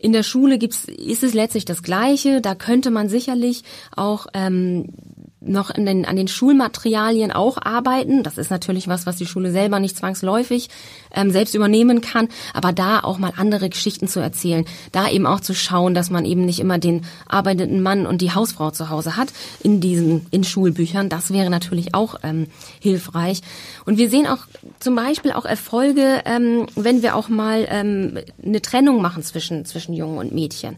In 0.00 0.12
der 0.12 0.22
Schule 0.22 0.56
gibt's, 0.56 0.84
ist 0.86 1.24
es 1.24 1.34
letztlich 1.34 1.66
das 1.66 1.82
Gleiche. 1.82 2.40
Da 2.40 2.54
könnte 2.54 2.90
man 2.90 3.10
sicherlich 3.10 3.64
auch 3.94 4.28
ähm, 4.32 4.94
noch 5.40 5.70
in 5.70 5.86
den, 5.86 6.04
an 6.04 6.16
den 6.16 6.28
Schulmaterialien 6.28 7.32
auch 7.32 7.58
arbeiten. 7.60 8.22
Das 8.22 8.38
ist 8.38 8.50
natürlich 8.50 8.88
was, 8.88 9.06
was 9.06 9.16
die 9.16 9.26
Schule 9.26 9.50
selber 9.50 9.78
nicht 9.78 9.96
zwangsläufig 9.96 10.68
ähm, 11.14 11.30
selbst 11.30 11.54
übernehmen 11.54 12.00
kann. 12.00 12.28
Aber 12.54 12.72
da 12.72 13.00
auch 13.00 13.18
mal 13.18 13.32
andere 13.36 13.68
Geschichten 13.68 14.08
zu 14.08 14.20
erzählen, 14.20 14.64
da 14.92 15.08
eben 15.08 15.26
auch 15.26 15.40
zu 15.40 15.54
schauen, 15.54 15.94
dass 15.94 16.10
man 16.10 16.24
eben 16.24 16.44
nicht 16.44 16.60
immer 16.60 16.78
den 16.78 17.04
arbeitenden 17.28 17.82
Mann 17.82 18.06
und 18.06 18.20
die 18.20 18.32
Hausfrau 18.32 18.70
zu 18.70 18.90
Hause 18.90 19.16
hat 19.16 19.28
in 19.62 19.80
diesen 19.80 20.26
in 20.30 20.44
Schulbüchern. 20.44 21.08
Das 21.08 21.32
wäre 21.32 21.50
natürlich 21.50 21.94
auch 21.94 22.16
ähm, 22.22 22.46
hilfreich. 22.80 23.40
Und 23.84 23.98
wir 23.98 24.10
sehen 24.10 24.26
auch 24.26 24.38
zum 24.78 24.94
Beispiel 24.94 25.32
auch 25.32 25.44
Erfolge, 25.44 26.22
ähm, 26.24 26.66
wenn 26.74 27.02
wir 27.02 27.16
auch 27.16 27.28
mal 27.28 27.66
ähm, 27.70 28.18
eine 28.44 28.62
Trennung 28.62 29.02
machen 29.02 29.22
zwischen 29.22 29.64
zwischen 29.64 29.94
Jungen 29.94 30.18
und 30.18 30.32
Mädchen. 30.32 30.76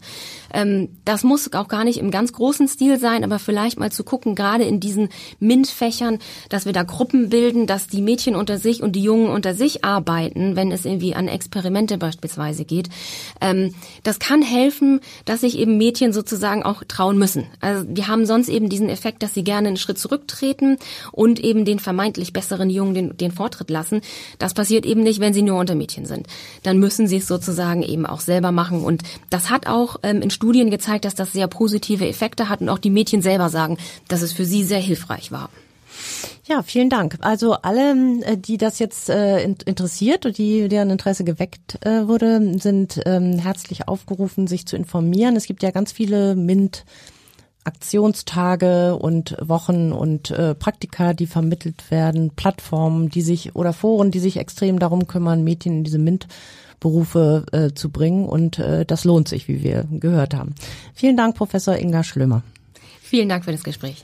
Ähm, 0.53 0.89
das 1.03 1.23
muss 1.23 1.51
auch 1.53 1.67
gar 1.67 1.83
nicht 1.83 1.97
im 1.97 2.11
ganz 2.11 2.31
großen 2.31 2.67
Stil 2.67 2.99
sein, 2.99 3.23
aber 3.23 3.39
vielleicht 3.39 3.79
mal 3.79 3.91
zu 3.91 4.03
gucken, 4.03 4.35
gerade 4.35 4.63
in 4.63 4.79
diesen 4.79 5.09
MINT-Fächern, 5.39 6.19
dass 6.49 6.65
wir 6.65 6.73
da 6.73 6.83
Gruppen 6.83 7.29
bilden, 7.29 7.67
dass 7.67 7.87
die 7.87 8.01
Mädchen 8.01 8.35
unter 8.35 8.57
sich 8.57 8.83
und 8.83 8.95
die 8.95 9.03
Jungen 9.03 9.27
unter 9.27 9.53
sich 9.53 9.83
arbeiten, 9.83 10.22
wenn 10.33 10.71
es 10.71 10.85
irgendwie 10.85 11.15
an 11.15 11.27
Experimente 11.27 11.97
beispielsweise 11.97 12.65
geht. 12.65 12.89
Ähm, 13.41 13.73
das 14.03 14.19
kann 14.19 14.41
helfen, 14.41 14.99
dass 15.25 15.41
sich 15.41 15.57
eben 15.57 15.77
Mädchen 15.77 16.13
sozusagen 16.13 16.63
auch 16.63 16.83
trauen 16.87 17.17
müssen. 17.17 17.45
Also 17.59 17.83
die 17.83 18.05
haben 18.05 18.25
sonst 18.25 18.49
eben 18.49 18.69
diesen 18.69 18.89
Effekt, 18.89 19.23
dass 19.23 19.33
sie 19.33 19.43
gerne 19.43 19.69
einen 19.69 19.77
Schritt 19.77 19.99
zurücktreten 19.99 20.77
und 21.11 21.39
eben 21.39 21.65
den 21.65 21.79
vermeintlich 21.79 22.33
besseren 22.33 22.69
Jungen 22.69 22.93
den, 22.93 23.17
den 23.17 23.31
Vortritt 23.31 23.69
lassen. 23.69 24.01
Das 24.39 24.53
passiert 24.53 24.85
eben 24.85 25.03
nicht, 25.03 25.19
wenn 25.19 25.33
sie 25.33 25.41
nur 25.41 25.59
unter 25.59 25.75
Mädchen 25.75 26.05
sind. 26.05 26.27
Dann 26.63 26.79
müssen 26.79 27.07
sie 27.07 27.17
es 27.17 27.27
sozusagen 27.27 27.83
eben 27.83 28.05
auch 28.05 28.21
selber 28.21 28.51
machen 28.51 28.83
und 28.83 29.03
das 29.29 29.49
hat 29.49 29.67
auch 29.67 29.97
ähm, 30.03 30.21
in 30.21 30.29
Studien 30.29 30.69
gezeigt, 30.69 31.05
dass 31.05 31.15
das 31.15 31.33
sehr 31.33 31.47
positive 31.47 32.07
Effekte 32.07 32.49
hat 32.49 32.61
und 32.61 32.69
auch 32.69 32.79
die 32.79 32.89
Mädchen 32.89 33.21
selber 33.21 33.49
sagen, 33.49 33.77
dass 34.07 34.21
es 34.21 34.33
für 34.33 34.45
sie 34.45 34.63
sehr 34.63 34.79
hilfreich 34.79 35.31
war. 35.31 35.49
Ja, 36.45 36.61
vielen 36.61 36.89
Dank. 36.89 37.17
Also 37.21 37.53
alle, 37.53 38.21
äh, 38.21 38.37
die 38.37 38.57
das 38.57 38.79
jetzt 38.79 39.09
äh, 39.09 39.43
interessiert 39.43 40.25
und 40.25 40.37
die 40.37 40.67
deren 40.67 40.89
Interesse 40.89 41.23
geweckt 41.23 41.85
äh, 41.85 42.07
wurde, 42.07 42.59
sind 42.59 43.01
ähm, 43.05 43.39
herzlich 43.39 43.87
aufgerufen, 43.87 44.47
sich 44.47 44.65
zu 44.65 44.75
informieren. 44.75 45.35
Es 45.35 45.45
gibt 45.45 45.63
ja 45.63 45.71
ganz 45.71 45.91
viele 45.91 46.35
MINT 46.35 46.85
Aktionstage 47.65 48.97
und 48.97 49.37
Wochen 49.39 49.93
und 49.93 50.31
äh, 50.31 50.53
Praktika, 50.53 51.13
die 51.13 51.27
vermittelt 51.27 51.89
werden, 51.91 52.31
Plattformen, 52.35 53.09
die 53.09 53.21
sich 53.21 53.55
oder 53.55 53.73
Foren, 53.73 54.11
die 54.11 54.19
sich 54.19 54.37
extrem 54.37 54.79
darum 54.79 55.07
kümmern, 55.07 55.43
Mädchen 55.43 55.77
in 55.77 55.83
diese 55.85 55.99
MINT-Berufe 55.99 57.45
äh, 57.51 57.73
zu 57.73 57.89
bringen. 57.89 58.25
Und 58.25 58.59
äh, 58.59 58.85
das 58.85 59.05
lohnt 59.05 59.29
sich, 59.29 59.47
wie 59.47 59.63
wir 59.63 59.85
gehört 59.89 60.33
haben. 60.33 60.55
Vielen 60.93 61.15
Dank, 61.15 61.35
Professor 61.35 61.77
Inga 61.77 62.03
Schlömer. 62.03 62.43
Vielen 63.01 63.29
Dank 63.29 63.45
für 63.45 63.51
das 63.53 63.63
Gespräch. 63.63 64.03